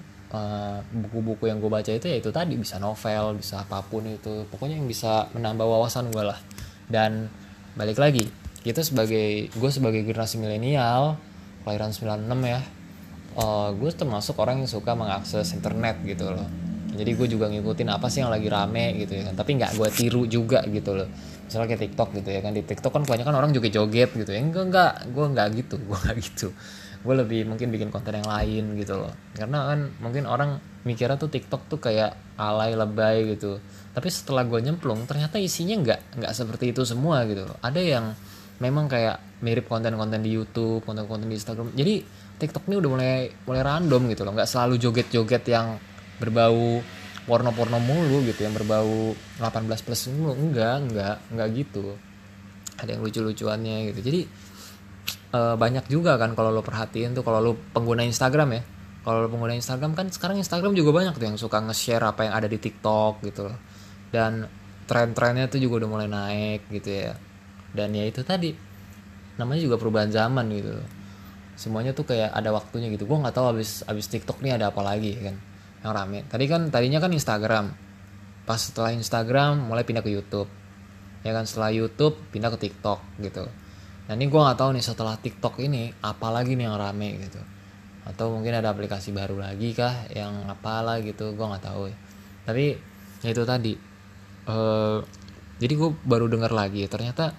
buku-buku 0.95 1.43
uh, 1.43 1.49
yang 1.51 1.59
gue 1.59 1.67
baca 1.67 1.91
itu 1.91 2.07
ya 2.07 2.15
itu 2.15 2.31
tadi 2.31 2.55
bisa 2.55 2.79
novel 2.79 3.35
bisa 3.35 3.65
apa 3.65 3.83
pun 3.83 4.05
itu. 4.07 4.47
Pokoknya 4.47 4.79
yang 4.79 4.87
bisa 4.87 5.27
menambah 5.33 5.65
wawasan 5.65 6.13
gue 6.13 6.23
lah. 6.23 6.39
Dan 6.87 7.27
balik 7.75 7.97
lagi 7.97 8.27
kita 8.61 8.85
sebagai 8.85 9.49
gue 9.49 9.71
sebagai 9.73 10.05
generasi 10.05 10.37
milenial 10.37 11.17
kelahiran 11.65 11.93
96 11.93 12.29
ya 12.45 12.61
uh, 13.37 13.69
gue 13.73 13.91
termasuk 13.93 14.37
orang 14.37 14.61
yang 14.61 14.69
suka 14.69 14.93
mengakses 14.93 15.53
internet 15.55 15.97
gitu 16.05 16.29
loh 16.29 16.45
jadi 16.91 17.11
gue 17.15 17.27
juga 17.31 17.47
ngikutin 17.47 17.87
apa 17.87 18.11
sih 18.11 18.19
yang 18.19 18.31
lagi 18.31 18.51
rame 18.51 18.99
gitu 18.99 19.15
ya 19.15 19.31
kan. 19.31 19.35
Tapi 19.39 19.51
nggak 19.55 19.71
gue 19.79 19.89
tiru 19.95 20.27
juga 20.27 20.59
gitu 20.67 20.91
loh. 20.91 21.07
Misalnya 21.47 21.67
kayak 21.71 21.81
TikTok 21.87 22.09
gitu 22.19 22.29
ya 22.31 22.39
kan. 22.43 22.51
Di 22.51 22.63
TikTok 22.67 22.91
kan 22.91 23.03
kebanyakan 23.07 23.35
orang 23.39 23.51
juga 23.55 23.67
joget 23.71 24.11
gitu 24.11 24.31
ya. 24.31 24.39
Enggak 24.43 24.63
enggak. 24.67 24.93
Gue 25.15 25.25
nggak 25.31 25.47
gitu 25.55 25.75
gue 25.87 25.97
nggak 25.97 26.17
gitu. 26.19 26.47
Gue 27.01 27.13
lebih 27.17 27.49
mungkin 27.49 27.73
bikin 27.73 27.89
konten 27.89 28.19
yang 28.19 28.27
lain 28.27 28.75
gitu 28.75 28.99
loh. 28.99 29.13
Karena 29.33 29.71
kan 29.71 29.79
mungkin 30.03 30.23
orang 30.27 30.59
mikirnya 30.83 31.15
tuh 31.15 31.31
TikTok 31.31 31.71
tuh 31.71 31.79
kayak 31.79 32.11
alay 32.35 32.75
lebay 32.75 33.35
gitu. 33.35 33.63
Tapi 33.91 34.07
setelah 34.11 34.43
gue 34.43 34.59
nyemplung 34.59 35.07
ternyata 35.07 35.39
isinya 35.39 35.79
nggak 35.79 35.99
nggak 36.21 36.33
seperti 36.35 36.75
itu 36.75 36.83
semua 36.83 37.23
gitu 37.23 37.47
loh. 37.47 37.57
Ada 37.63 37.79
yang 37.79 38.05
memang 38.61 38.85
kayak 38.85 39.41
mirip 39.41 39.65
konten-konten 39.65 40.21
di 40.21 40.37
YouTube 40.37 40.85
konten-konten 40.85 41.25
di 41.25 41.35
Instagram. 41.39 41.73
Jadi 41.73 42.05
TikTok 42.37 42.69
ini 42.69 42.75
udah 42.77 42.89
mulai 42.89 43.29
mulai 43.47 43.61
random 43.63 44.01
gitu 44.11 44.21
loh. 44.27 44.33
Nggak 44.37 44.49
selalu 44.49 44.75
joget-joget 44.77 45.43
yang 45.49 45.79
berbau 46.21 46.85
porno-porno 47.25 47.77
mulu 47.77 48.25
gitu 48.25 48.45
yang 48.45 48.53
berbau 48.53 49.13
18 49.41 49.85
plus 49.85 50.09
mulu. 50.13 50.33
Enggak 50.37 50.75
enggak 50.85 51.15
enggak 51.33 51.47
gitu. 51.53 51.97
Ada 52.81 52.97
yang 52.97 53.01
lucu-lucuannya 53.05 53.93
gitu. 53.93 53.99
Jadi 54.01 54.21
uh, 55.37 55.55
banyak 55.57 55.85
juga 55.89 56.17
kan 56.17 56.33
kalau 56.33 56.49
lo 56.49 56.65
perhatiin 56.65 57.13
tuh 57.13 57.21
kalau 57.21 57.39
lo 57.41 57.51
pengguna 57.73 58.01
Instagram 58.05 58.49
ya. 58.57 58.63
Kalau 59.01 59.25
lo 59.25 59.27
pengguna 59.33 59.53
Instagram 59.57 59.97
kan 59.97 60.13
sekarang 60.13 60.37
Instagram 60.41 60.77
juga 60.77 60.93
banyak 60.93 61.17
tuh 61.17 61.25
yang 61.25 61.37
suka 61.37 61.57
nge-share 61.61 62.05
apa 62.05 62.29
yang 62.29 62.33
ada 62.37 62.47
di 62.49 62.57
TikTok 62.57 63.21
gitu 63.25 63.49
loh. 63.49 63.57
Dan 64.09 64.45
tren-trennya 64.85 65.49
tuh 65.49 65.61
juga 65.61 65.85
udah 65.85 65.89
mulai 65.89 66.07
naik 66.09 66.69
gitu 66.69 66.89
ya. 66.89 67.13
Dan 67.71 67.93
ya 67.93 68.05
itu 68.05 68.21
tadi 68.25 68.53
namanya 69.37 69.61
juga 69.61 69.77
perubahan 69.77 70.09
zaman 70.09 70.45
gitu 70.53 70.71
loh. 70.81 70.89
Semuanya 71.53 71.93
tuh 71.93 72.09
kayak 72.09 72.33
ada 72.33 72.49
waktunya 72.49 72.89
gitu. 72.89 73.05
Gue 73.05 73.21
nggak 73.21 73.37
tahu 73.37 73.57
abis 73.57 73.85
abis 73.85 74.09
TikTok 74.09 74.41
nih 74.41 74.57
ada 74.57 74.73
apa 74.73 74.81
lagi 74.81 75.13
kan 75.21 75.50
yang 75.81 75.91
rame 75.93 76.25
tadi 76.29 76.45
kan 76.45 76.69
tadinya 76.69 77.01
kan 77.01 77.11
Instagram 77.13 77.65
pas 78.45 78.57
setelah 78.57 78.93
Instagram 78.93 79.69
mulai 79.69 79.85
pindah 79.85 80.05
ke 80.05 80.09
YouTube 80.13 80.49
ya 81.21 81.33
kan 81.33 81.45
setelah 81.45 81.69
YouTube 81.73 82.17
pindah 82.33 82.49
ke 82.53 82.69
TikTok 82.69 82.99
gitu 83.21 83.45
Nah 84.11 84.19
ini 84.19 84.27
gue 84.27 84.41
nggak 84.43 84.59
tahu 84.59 84.75
nih 84.75 84.83
setelah 84.83 85.15
TikTok 85.15 85.55
ini 85.63 85.87
apalagi 86.03 86.59
nih 86.59 86.67
yang 86.67 86.75
rame 86.75 87.15
gitu. 87.15 87.39
Atau 88.03 88.35
mungkin 88.35 88.51
ada 88.59 88.75
aplikasi 88.75 89.15
baru 89.15 89.39
lagi 89.39 89.71
kah 89.71 90.09
yang 90.11 90.51
apalah 90.51 90.99
gitu 90.99 91.31
gue 91.31 91.45
nggak 91.47 91.63
tahu 91.63 91.87
ya. 91.87 91.95
Tapi 92.43 92.75
ya 93.23 93.29
itu 93.31 93.43
tadi. 93.47 93.73
Uh, 94.51 94.99
jadi 95.63 95.73
gue 95.79 95.89
baru 96.03 96.27
dengar 96.27 96.51
lagi 96.51 96.83
ternyata 96.91 97.31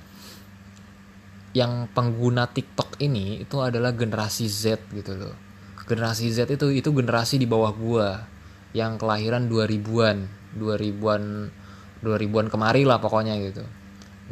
yang 1.52 1.92
pengguna 1.92 2.48
TikTok 2.48 2.96
ini 3.04 3.44
itu 3.44 3.60
adalah 3.60 3.92
generasi 3.92 4.48
Z 4.48 4.88
gitu 4.96 5.12
loh. 5.12 5.36
Generasi 5.86 6.30
Z 6.30 6.50
itu 6.52 6.70
itu 6.70 6.90
generasi 6.94 7.38
di 7.38 7.46
bawah 7.46 7.74
gue 7.74 8.08
yang 8.72 8.96
kelahiran 8.96 9.50
2000-an, 9.50 10.30
2000-an 10.56 11.22
2000-an 12.02 12.46
kemari 12.50 12.82
lah 12.82 12.98
pokoknya 12.98 13.38
gitu 13.38 13.62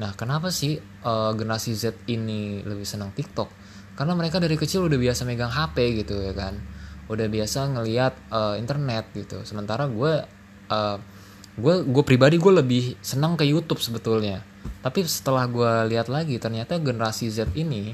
Nah, 0.00 0.16
kenapa 0.16 0.48
sih 0.48 0.80
uh, 0.80 1.32
generasi 1.36 1.76
Z 1.76 2.08
ini 2.08 2.64
lebih 2.64 2.88
senang 2.88 3.12
TikTok? 3.12 3.52
Karena 3.98 4.16
mereka 4.16 4.40
dari 4.40 4.56
kecil 4.56 4.88
udah 4.88 4.96
biasa 4.96 5.28
megang 5.28 5.52
HP 5.52 6.04
gitu 6.04 6.16
ya 6.16 6.32
kan. 6.32 6.56
Udah 7.12 7.28
biasa 7.28 7.68
ngelihat 7.74 8.16
uh, 8.32 8.56
internet 8.56 9.12
gitu. 9.12 9.44
Sementara 9.44 9.84
gue 9.90 10.24
uh, 10.72 10.96
gue 11.60 11.74
gue 11.84 12.04
pribadi 12.06 12.40
gue 12.40 12.52
lebih 12.54 12.96
senang 13.04 13.36
ke 13.36 13.44
YouTube 13.44 13.84
sebetulnya. 13.84 14.40
Tapi 14.80 15.04
setelah 15.04 15.44
gue 15.44 15.92
lihat 15.92 16.08
lagi 16.08 16.40
ternyata 16.40 16.80
generasi 16.80 17.28
Z 17.28 17.52
ini 17.52 17.92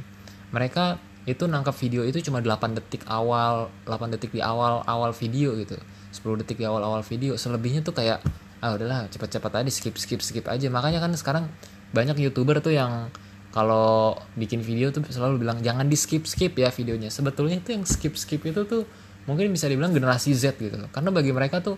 mereka 0.55 1.03
itu 1.27 1.43
nangkap 1.51 1.75
video 1.75 2.07
itu 2.07 2.23
cuma 2.23 2.39
8 2.39 2.79
detik 2.79 3.03
awal 3.11 3.67
8 3.83 4.15
detik 4.15 4.31
di 4.31 4.39
awal 4.39 4.87
awal 4.87 5.11
video 5.11 5.59
gitu. 5.59 5.75
10 6.15 6.41
detik 6.41 6.63
di 6.63 6.65
awal 6.65 6.87
awal 6.87 7.03
video. 7.03 7.35
Selebihnya 7.35 7.83
tuh 7.83 7.99
kayak 7.99 8.23
ah 8.63 8.73
udahlah 8.73 9.11
cepet-cepet 9.11 9.53
aja 9.53 9.71
skip 9.75 9.99
skip 9.99 10.23
skip 10.23 10.47
aja. 10.47 10.71
Makanya 10.71 11.03
kan 11.03 11.11
sekarang 11.19 11.51
banyak 11.91 12.23
youtuber 12.23 12.63
tuh 12.63 12.79
yang 12.79 13.11
kalau 13.51 14.15
bikin 14.39 14.63
video 14.63 14.95
tuh 14.95 15.03
selalu 15.11 15.43
bilang 15.43 15.59
jangan 15.67 15.91
di 15.91 15.99
skip 15.99 16.31
skip 16.31 16.55
ya 16.55 16.71
videonya. 16.71 17.11
Sebetulnya 17.11 17.59
itu 17.59 17.75
yang 17.75 17.83
skip 17.83 18.15
skip 18.15 18.47
itu 18.47 18.63
tuh 18.63 18.87
mungkin 19.27 19.51
bisa 19.51 19.67
dibilang 19.67 19.91
generasi 19.91 20.31
Z 20.31 20.55
gitu 20.63 20.79
karena 20.95 21.11
bagi 21.11 21.35
mereka 21.35 21.59
tuh 21.59 21.75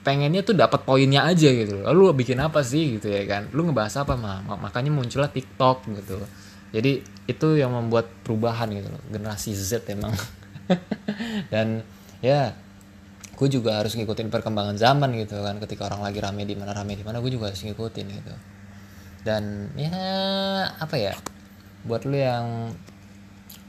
pengennya 0.00 0.40
tuh 0.40 0.56
dapat 0.56 0.88
poinnya 0.88 1.28
aja 1.28 1.52
gitu 1.52 1.84
loh. 1.84 1.92
Lu 1.92 2.04
bikin 2.16 2.40
apa 2.40 2.64
sih? 2.64 2.96
gitu 2.96 3.12
ya 3.12 3.28
kan. 3.28 3.52
Lu 3.52 3.68
ngebahas 3.68 4.08
apa 4.08 4.16
mah 4.16 4.40
makanya 4.56 4.88
muncullah 4.88 5.28
TikTok 5.28 5.84
gitu. 6.00 6.16
Jadi 6.72 7.17
itu 7.28 7.60
yang 7.60 7.76
membuat 7.76 8.08
perubahan 8.24 8.72
gitu 8.72 8.88
loh. 8.88 9.02
Generasi 9.12 9.52
Z 9.52 9.84
emang. 9.92 10.16
Dan 11.52 11.84
ya 12.24 12.56
gue 13.38 13.48
juga 13.52 13.78
harus 13.78 13.94
ngikutin 13.94 14.32
perkembangan 14.32 14.80
zaman 14.80 15.12
gitu 15.20 15.36
kan. 15.44 15.60
Ketika 15.60 15.92
orang 15.92 16.08
lagi 16.08 16.24
rame 16.24 16.48
di 16.48 16.56
mana 16.56 16.72
rame 16.72 16.96
di 16.96 17.04
mana 17.04 17.20
gue 17.20 17.28
juga 17.28 17.52
harus 17.52 17.60
ngikutin 17.60 18.06
gitu. 18.08 18.34
Dan 19.28 19.68
ya 19.76 19.92
apa 20.80 20.96
ya 20.96 21.12
buat 21.84 22.08
lu 22.08 22.16
yang 22.16 22.72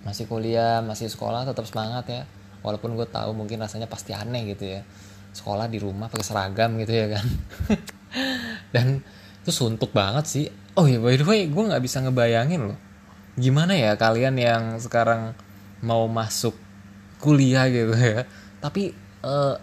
masih 0.08 0.26
kuliah 0.32 0.80
masih 0.80 1.12
sekolah 1.12 1.44
tetap 1.44 1.68
semangat 1.68 2.08
ya. 2.08 2.24
Walaupun 2.64 2.96
gue 2.96 3.08
tahu 3.12 3.36
mungkin 3.36 3.60
rasanya 3.60 3.92
pasti 3.92 4.16
aneh 4.16 4.56
gitu 4.56 4.72
ya. 4.80 4.88
Sekolah 5.36 5.68
di 5.68 5.84
rumah 5.84 6.08
pakai 6.08 6.24
seragam 6.24 6.80
gitu 6.80 6.96
ya 6.96 7.12
kan. 7.12 7.26
Dan 8.74 9.04
itu 9.44 9.52
suntuk 9.52 9.92
banget 9.92 10.26
sih. 10.32 10.46
Oh 10.80 10.88
ya 10.88 11.04
by 11.04 11.20
the 11.20 11.28
way 11.28 11.52
gue 11.52 11.60
nggak 11.60 11.84
bisa 11.84 12.00
ngebayangin 12.00 12.72
loh 12.72 12.89
gimana 13.40 13.74
ya 13.74 13.96
kalian 13.96 14.36
yang 14.36 14.64
sekarang 14.78 15.32
mau 15.80 16.06
masuk 16.12 16.54
kuliah 17.24 17.66
gitu 17.72 17.96
ya? 17.96 18.28
Tapi 18.60 18.92
uh, 19.24 19.56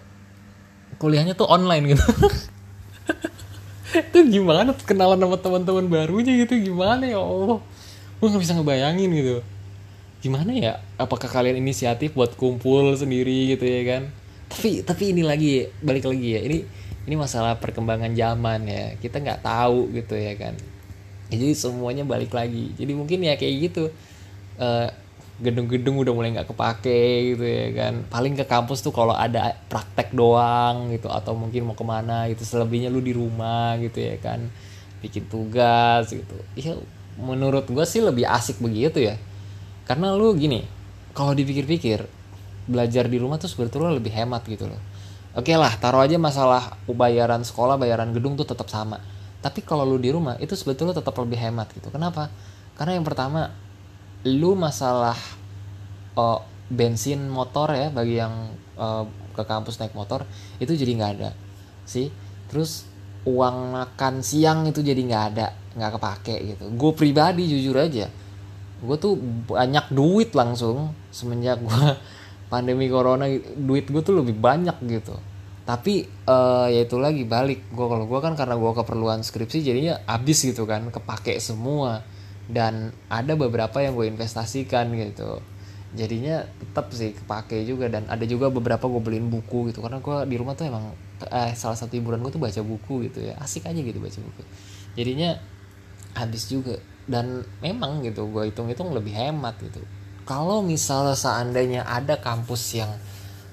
kuliahnya 0.97 1.37
tuh 1.37 1.47
online 1.47 1.93
gitu. 1.93 2.05
Itu 4.11 4.19
gimana 4.29 4.73
kenalan 4.77 5.21
sama 5.21 5.37
teman-teman 5.37 5.87
barunya 5.87 6.33
gitu? 6.45 6.73
Gimana 6.73 7.05
ya 7.05 7.21
Allah? 7.21 7.61
Gue 8.17 8.27
nggak 8.33 8.43
bisa 8.43 8.57
ngebayangin 8.57 9.11
gitu. 9.13 9.37
Gimana 10.25 10.51
ya? 10.57 10.73
Apakah 10.97 11.29
kalian 11.29 11.61
inisiatif 11.61 12.17
buat 12.17 12.33
kumpul 12.35 12.97
sendiri 12.97 13.53
gitu 13.57 13.65
ya 13.65 13.83
kan? 13.85 14.03
Tapi 14.49 14.81
tapi 14.83 15.13
ini 15.13 15.23
lagi 15.23 15.69
balik 15.85 16.09
lagi 16.09 16.29
ya. 16.33 16.41
Ini 16.41 16.59
ini 17.07 17.15
masalah 17.15 17.61
perkembangan 17.61 18.17
zaman 18.17 18.61
ya. 18.65 18.85
Kita 18.97 19.21
nggak 19.21 19.45
tahu 19.45 19.93
gitu 19.93 20.17
ya 20.17 20.33
kan 20.41 20.57
jadi 21.27 21.55
semuanya 21.59 22.07
balik 22.07 22.31
lagi. 22.31 22.71
Jadi 22.79 22.93
mungkin 22.95 23.27
ya 23.27 23.35
kayak 23.35 23.55
gitu. 23.71 23.91
Uh, 24.57 24.89
gedung-gedung 25.37 26.01
udah 26.01 26.17
mulai 26.17 26.33
nggak 26.33 26.49
kepake 26.49 27.35
gitu 27.35 27.45
ya 27.45 27.69
kan. 27.75 27.95
Paling 28.09 28.39
ke 28.39 28.45
kampus 28.47 28.81
tuh 28.81 28.95
kalau 28.95 29.13
ada 29.13 29.59
praktek 29.69 30.15
doang 30.17 30.95
gitu 30.95 31.13
atau 31.13 31.35
mungkin 31.37 31.67
mau 31.67 31.77
ke 31.77 31.85
mana 31.85 32.31
gitu. 32.31 32.47
Selebihnya 32.47 32.89
lu 32.89 33.03
di 33.03 33.13
rumah 33.13 33.75
gitu 33.83 33.99
ya 34.01 34.17
kan. 34.23 34.47
Bikin 35.03 35.27
tugas 35.27 36.09
gitu. 36.15 36.37
Ya 36.55 36.79
menurut 37.19 37.67
gue 37.67 37.85
sih 37.85 38.01
lebih 38.01 38.25
asik 38.25 38.63
begitu 38.63 39.03
ya. 39.03 39.19
Karena 39.85 40.15
lu 40.15 40.31
gini 40.39 40.63
kalau 41.11 41.35
dipikir-pikir 41.35 42.07
belajar 42.67 43.07
di 43.07 43.19
rumah 43.19 43.39
tuh 43.39 43.51
sebetulnya 43.51 43.95
lebih 43.99 44.15
hemat 44.15 44.47
gitu 44.47 44.71
loh. 44.71 44.81
Oke 45.37 45.53
lah 45.53 45.75
taruh 45.77 46.01
aja 46.01 46.17
masalah 46.17 46.81
bayaran 46.89 47.45
sekolah 47.45 47.77
bayaran 47.77 48.15
gedung 48.17 48.41
tuh 48.41 48.49
tetap 48.49 48.73
sama 48.73 49.03
tapi 49.47 49.63
kalau 49.63 49.87
lu 49.87 50.03
di 50.03 50.11
rumah 50.11 50.35
itu 50.43 50.59
sebetulnya 50.59 50.99
tetap 50.99 51.15
lebih 51.23 51.39
hemat 51.39 51.71
gitu. 51.71 51.95
Kenapa? 51.95 52.27
Karena 52.75 52.99
yang 52.99 53.07
pertama 53.07 53.55
lu 54.27 54.59
masalah 54.59 55.15
uh, 56.19 56.43
bensin 56.67 57.31
motor 57.31 57.71
ya 57.71 57.95
bagi 57.95 58.19
yang 58.19 58.51
uh, 58.75 59.07
ke 59.39 59.43
kampus 59.47 59.79
naik 59.79 59.95
motor 59.95 60.27
itu 60.59 60.75
jadi 60.75 60.93
nggak 60.99 61.13
ada. 61.23 61.31
Sih? 61.87 62.11
Terus 62.51 62.83
uang 63.23 63.79
makan 63.79 64.27
siang 64.27 64.67
itu 64.67 64.83
jadi 64.83 64.99
nggak 64.99 65.25
ada 65.31 65.55
nggak 65.79 65.93
kepake 65.95 66.37
gitu. 66.55 66.65
Gue 66.75 66.91
pribadi 66.91 67.47
jujur 67.47 67.79
aja 67.79 68.11
gue 68.77 68.97
tuh 69.01 69.17
banyak 69.49 69.89
duit 69.89 70.37
langsung 70.37 70.93
semenjak 71.09 71.57
gue 71.65 71.87
pandemi 72.53 72.93
corona 72.93 73.25
duit 73.57 73.89
gue 73.89 74.03
tuh 74.05 74.21
lebih 74.21 74.37
banyak 74.37 74.77
gitu 74.85 75.17
tapi 75.67 76.07
uh, 76.31 76.71
ya 76.71 76.87
itu 76.87 76.95
lagi 77.03 77.27
balik. 77.27 77.75
Gue 77.75 77.91
kalau 77.91 78.07
gue 78.07 78.21
kan 78.23 78.39
karena 78.39 78.55
gue 78.55 78.71
keperluan 78.71 79.27
skripsi 79.27 79.67
jadinya 79.67 79.99
habis 80.07 80.47
gitu 80.47 80.63
kan 80.63 80.87
kepake 80.95 81.43
semua. 81.43 82.07
Dan 82.47 82.95
ada 83.11 83.35
beberapa 83.35 83.83
yang 83.83 83.99
gue 83.99 84.07
investasikan 84.07 84.95
gitu. 84.95 85.43
Jadinya 85.99 86.47
tetap 86.47 86.95
sih 86.95 87.11
kepake 87.19 87.67
juga. 87.67 87.91
Dan 87.91 88.07
ada 88.07 88.23
juga 88.23 88.47
beberapa 88.47 88.87
gue 88.87 89.03
beliin 89.03 89.27
buku 89.27 89.75
gitu. 89.75 89.83
Karena 89.83 89.99
gue 89.99 90.31
di 90.31 90.39
rumah 90.39 90.55
tuh 90.55 90.71
emang 90.71 90.95
eh, 91.27 91.51
salah 91.59 91.75
satu 91.75 91.99
hiburan 91.99 92.23
gue 92.23 92.31
tuh 92.31 92.39
baca 92.39 92.63
buku 92.63 93.11
gitu 93.11 93.27
ya. 93.27 93.35
Asik 93.43 93.67
aja 93.67 93.81
gitu 93.83 93.99
baca 93.99 94.19
buku. 94.23 94.43
Jadinya 94.95 95.35
habis 96.15 96.47
juga. 96.47 96.79
Dan 97.11 97.43
memang 97.59 98.07
gitu 98.07 98.31
gue 98.31 98.55
hitung-hitung 98.55 98.95
lebih 98.95 99.19
hemat 99.19 99.59
gitu. 99.59 99.83
Kalau 100.23 100.63
misalnya 100.63 101.19
seandainya 101.19 101.83
ada 101.83 102.23
kampus 102.23 102.79
yang 102.79 102.95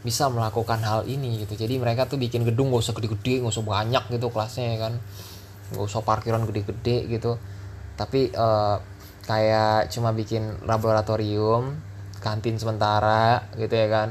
bisa 0.03 0.27
melakukan 0.27 0.83
hal 0.83 1.07
ini 1.07 1.47
gitu. 1.47 1.55
Jadi 1.55 1.79
mereka 1.79 2.05
tuh 2.05 2.19
bikin 2.19 2.43
gedung 2.43 2.69
gak 2.75 2.83
usah 2.83 2.93
gede-gede 2.93 3.41
gak 3.41 3.55
usah 3.55 3.63
banyak 3.63 4.03
gitu 4.11 4.27
kelasnya 4.29 4.65
ya 4.75 4.77
kan. 4.87 4.93
Gak 5.73 5.83
usah 5.83 6.03
parkiran 6.03 6.43
gede-gede 6.43 7.07
gitu. 7.07 7.39
Tapi 7.95 8.35
uh, 8.35 8.77
kayak 9.23 9.87
cuma 9.95 10.11
bikin 10.11 10.67
laboratorium 10.67 11.79
kantin 12.19 12.59
sementara 12.59 13.47
gitu 13.55 13.71
ya 13.71 13.87
kan. 13.87 14.09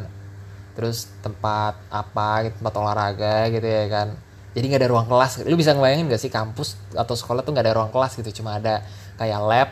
Terus 0.73 1.13
tempat 1.21 1.77
apa 1.93 2.49
gitu, 2.49 2.65
tempat 2.65 2.75
olahraga 2.81 3.53
gitu 3.53 3.69
ya 3.69 3.87
kan. 3.93 4.17
Jadi 4.53 4.65
nggak 4.69 4.81
ada 4.85 4.91
ruang 4.93 5.09
kelas. 5.09 5.45
Lu 5.45 5.57
bisa 5.61 5.77
ngebayangin 5.77 6.09
gak 6.09 6.23
sih 6.25 6.33
kampus 6.33 6.81
atau 6.97 7.13
sekolah 7.13 7.45
tuh 7.45 7.53
nggak 7.53 7.69
ada 7.69 7.75
ruang 7.77 7.93
kelas 7.93 8.17
gitu. 8.17 8.41
Cuma 8.41 8.57
ada 8.57 8.81
kayak 9.21 9.41
lab 9.45 9.69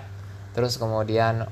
terus 0.53 0.77
kemudian 0.77 1.49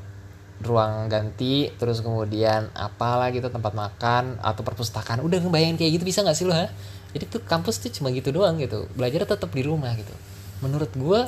ruang 0.59 1.07
ganti 1.07 1.71
terus 1.79 2.03
kemudian 2.03 2.67
apalah 2.75 3.31
gitu 3.31 3.47
tempat 3.47 3.73
makan 3.75 4.43
atau 4.43 4.63
perpustakaan. 4.67 5.23
Udah 5.23 5.39
ngebayangin 5.39 5.79
kayak 5.79 5.93
gitu 6.01 6.05
bisa 6.05 6.27
nggak 6.27 6.35
sih 6.35 6.47
lo 6.47 6.55
ha? 6.55 6.67
Jadi 7.15 7.25
tuh 7.31 7.41
kampus 7.47 7.79
tuh 7.79 7.91
cuma 7.95 8.11
gitu 8.11 8.35
doang 8.35 8.59
gitu. 8.59 8.91
Belajar 8.99 9.25
tetap 9.25 9.51
di 9.55 9.63
rumah 9.63 9.95
gitu. 9.95 10.11
Menurut 10.61 10.91
gue 10.99 11.21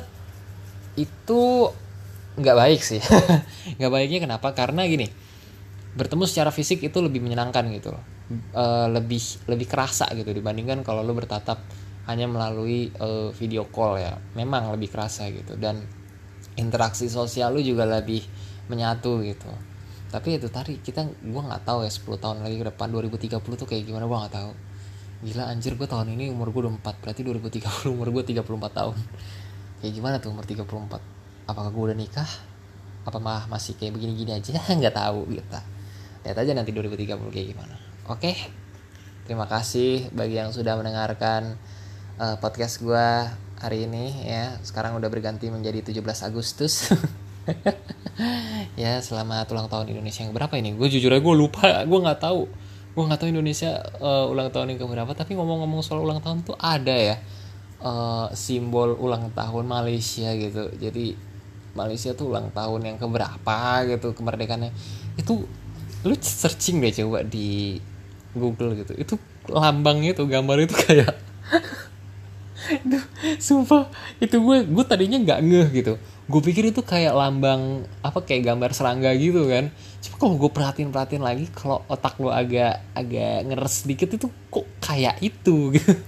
itu 0.99 1.71
nggak 2.35 2.57
baik 2.57 2.81
sih. 2.83 2.99
Nggak 3.79 3.91
baiknya 3.91 4.19
kenapa? 4.23 4.51
Karena 4.55 4.87
gini 4.87 5.07
bertemu 5.91 6.23
secara 6.23 6.55
fisik 6.55 6.79
itu 6.87 7.03
lebih 7.03 7.19
menyenangkan 7.19 7.67
gitu 7.75 7.91
loh. 7.91 8.03
E, 8.31 8.63
lebih 8.87 9.19
lebih 9.51 9.67
kerasa 9.67 10.07
gitu 10.15 10.31
dibandingkan 10.31 10.87
kalau 10.87 11.03
lo 11.03 11.11
bertatap 11.11 11.59
hanya 12.07 12.31
melalui 12.31 12.91
e, 12.91 13.07
video 13.35 13.67
call 13.67 13.99
ya. 13.99 14.15
Memang 14.35 14.71
lebih 14.71 14.91
kerasa 14.91 15.27
gitu. 15.31 15.59
Dan 15.59 15.83
interaksi 16.55 17.07
sosial 17.07 17.55
lo 17.55 17.63
juga 17.63 17.83
lebih 17.87 18.23
menyatu 18.71 19.19
gitu. 19.27 19.51
Tapi 20.11 20.39
itu 20.39 20.47
tadi 20.47 20.79
kita 20.79 21.07
gue 21.07 21.41
nggak 21.43 21.63
tahu 21.67 21.83
ya 21.83 21.91
10 21.91 22.23
tahun 22.23 22.37
lagi 22.43 22.55
ke 22.59 22.65
depan 22.71 22.87
2030 22.91 23.39
tuh 23.43 23.67
kayak 23.67 23.83
gimana 23.83 24.07
gue 24.07 24.17
nggak 24.17 24.35
tahu. 24.35 24.51
Gila 25.27 25.43
anjir 25.51 25.75
gue 25.75 25.87
tahun 25.87 26.15
ini 26.15 26.31
umur 26.31 26.55
gue 26.55 26.67
udah 26.67 26.73
4 26.79 27.03
berarti 27.03 27.21
2030 27.23 27.91
umur 27.95 28.07
gue 28.11 28.23
34 28.35 28.47
tahun. 28.71 28.97
Kayak 29.83 29.93
gimana 29.95 30.15
tuh 30.23 30.31
umur 30.31 30.47
34 30.47 31.47
apakah 31.51 31.69
gue 31.71 31.83
udah 31.91 31.97
nikah? 31.97 32.31
Apa 33.03 33.17
mah 33.19 33.51
masih 33.51 33.75
kayak 33.75 33.95
begini-gini 33.99 34.35
aja? 34.35 34.55
Nggak 34.79 34.95
tahu 34.95 35.27
gitu. 35.31 35.59
Lihat 36.27 36.37
aja 36.37 36.51
nanti 36.55 36.71
2030 36.71 37.31
kayak 37.31 37.47
gimana. 37.55 37.75
Oke 38.07 38.61
terima 39.31 39.47
kasih 39.47 40.11
bagi 40.11 40.35
yang 40.35 40.51
sudah 40.51 40.75
mendengarkan 40.75 41.55
uh, 42.19 42.35
podcast 42.43 42.83
gue 42.83 43.07
hari 43.63 43.87
ini 43.87 44.27
ya. 44.27 44.59
Sekarang 44.59 44.99
udah 44.99 45.07
berganti 45.07 45.47
menjadi 45.47 45.79
17 45.87 46.03
Agustus 46.27 46.91
ya 48.81 49.01
selamat 49.01 49.49
ulang 49.53 49.67
tahun 49.69 49.93
Indonesia 49.93 50.21
yang 50.25 50.33
berapa 50.33 50.53
ini? 50.57 50.77
Gue 50.77 50.87
jujur 50.91 51.11
aja 51.11 51.21
gue 51.21 51.35
lupa. 51.35 51.85
Gue 51.85 51.99
nggak 52.01 52.21
tahu. 52.21 52.47
Gue 52.91 53.03
nggak 53.07 53.19
tahu 53.23 53.29
Indonesia 53.31 53.81
uh, 54.01 54.29
ulang 54.29 54.49
tahun 54.53 54.75
yang 54.75 54.79
keberapa. 54.85 55.11
Tapi 55.13 55.31
ngomong-ngomong 55.37 55.81
soal 55.81 56.05
ulang 56.05 56.21
tahun 56.21 56.45
tuh 56.45 56.57
ada 56.59 56.93
ya 56.93 57.15
uh, 57.81 58.29
simbol 58.37 58.97
ulang 58.97 59.33
tahun 59.33 59.65
Malaysia 59.65 60.29
gitu. 60.37 60.69
Jadi 60.77 61.17
Malaysia 61.73 62.11
tuh 62.11 62.29
ulang 62.35 62.51
tahun 62.51 62.93
yang 62.93 62.97
keberapa 63.01 63.57
gitu 63.89 64.13
kemerdekaannya. 64.13 64.71
Itu 65.17 65.47
lu 66.01 66.15
searching 66.17 66.81
deh 66.81 66.93
coba 66.93 67.25
di 67.25 67.79
Google 68.37 68.77
gitu. 68.77 68.93
Itu 68.97 69.15
lambangnya 69.49 70.13
tuh 70.13 70.29
gambar 70.29 70.69
itu 70.69 70.75
kayak 70.77 71.13
itu 72.85 72.99
sumpah. 73.41 73.89
Itu 74.21 74.43
gue 74.45 74.67
gue 74.67 74.85
tadinya 74.85 75.17
nggak 75.17 75.39
ngeh 75.41 75.69
gitu 75.73 75.95
gue 76.31 76.41
pikir 76.41 76.71
itu 76.71 76.79
kayak 76.79 77.11
lambang 77.11 77.83
apa 77.99 78.23
kayak 78.23 78.47
gambar 78.47 78.71
serangga 78.71 79.11
gitu 79.19 79.51
kan. 79.51 79.67
Cuma 79.99 80.15
kalau 80.15 80.35
gue 80.39 80.51
perhatiin 80.51 80.89
perhatiin 80.89 81.23
lagi 81.23 81.51
kalau 81.51 81.83
otak 81.91 82.15
lo 82.23 82.31
agak 82.31 82.79
agak 82.95 83.51
ngeres 83.51 83.83
sedikit 83.83 84.15
itu 84.15 84.31
kok 84.47 84.65
kayak 84.79 85.19
itu 85.19 85.75
gitu. 85.75 85.93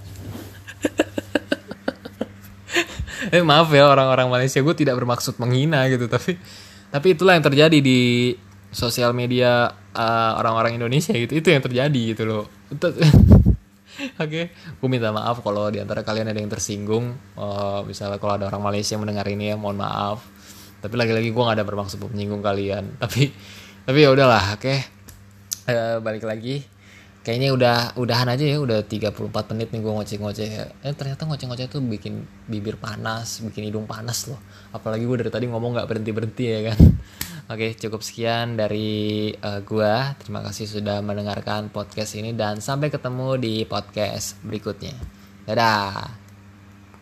Eh 3.31 3.39
maaf 3.39 3.71
ya 3.71 3.87
orang-orang 3.87 4.27
Malaysia 4.27 4.59
gue 4.59 4.75
tidak 4.75 4.99
bermaksud 4.99 5.39
menghina 5.39 5.87
gitu 5.87 6.11
tapi 6.11 6.35
tapi 6.91 7.15
itulah 7.15 7.33
yang 7.33 7.41
terjadi 7.41 7.79
di 7.79 8.35
sosial 8.69 9.15
media 9.15 9.71
uh, 9.95 10.31
orang-orang 10.37 10.75
Indonesia 10.75 11.15
gitu. 11.15 11.39
Itu 11.39 11.47
yang 11.49 11.63
terjadi 11.63 12.01
gitu 12.13 12.23
loh 12.27 12.43
Oke, 14.23 14.25
okay. 14.25 14.45
gue 14.51 14.89
minta 14.89 15.13
maaf 15.13 15.45
kalau 15.45 15.69
di 15.69 15.77
antara 15.77 16.01
kalian 16.01 16.33
ada 16.33 16.39
yang 16.41 16.49
tersinggung. 16.49 17.13
Uh, 17.37 17.85
misalnya 17.85 18.17
kalau 18.17 18.41
ada 18.41 18.49
orang 18.49 18.61
Malaysia 18.61 18.97
yang 18.97 19.05
mendengar 19.05 19.29
ini 19.29 19.53
ya, 19.53 19.55
mohon 19.55 19.77
maaf. 19.77 20.25
Tapi 20.81 20.95
lagi-lagi 20.97 21.29
gue 21.29 21.43
gak 21.45 21.57
ada 21.61 21.65
bermaksud 21.65 22.01
menyinggung 22.01 22.41
kalian. 22.41 22.93
Tapi, 23.03 23.31
tapi 23.83 23.99
ya 23.99 24.09
udahlah, 24.11 24.55
oke. 24.55 24.63
Okay. 24.63 24.79
Uh, 25.67 25.71
eh, 25.71 25.95
balik 26.03 26.27
lagi 26.27 26.72
kayaknya 27.23 27.55
udah 27.55 27.77
udahan 27.95 28.27
aja 28.27 28.43
ya 28.43 28.59
udah 28.59 28.83
34 28.83 29.31
menit 29.55 29.71
nih 29.71 29.79
gue 29.79 29.93
ngoceh-ngoceh. 29.95 30.49
Eh 30.83 30.93
ternyata 30.93 31.23
ngoceh-ngoceh 31.23 31.71
tuh 31.71 31.79
bikin 31.79 32.27
bibir 32.51 32.75
panas, 32.75 33.39
bikin 33.39 33.71
hidung 33.71 33.87
panas 33.87 34.27
loh. 34.27 34.37
Apalagi 34.75 35.07
gue 35.07 35.17
dari 35.23 35.31
tadi 35.31 35.47
ngomong 35.47 35.79
nggak 35.79 35.87
berhenti-berhenti 35.87 36.43
ya 36.43 36.59
kan. 36.71 36.79
Oke, 37.51 37.75
cukup 37.79 38.03
sekian 38.03 38.59
dari 38.59 39.31
uh, 39.39 39.63
gue. 39.63 39.95
Terima 40.19 40.43
kasih 40.43 40.67
sudah 40.67 40.99
mendengarkan 40.99 41.71
podcast 41.71 42.19
ini 42.19 42.35
dan 42.35 42.59
sampai 42.59 42.91
ketemu 42.91 43.39
di 43.39 43.63
podcast 43.63 44.39
berikutnya. 44.43 44.95
Dadah. 45.47 46.22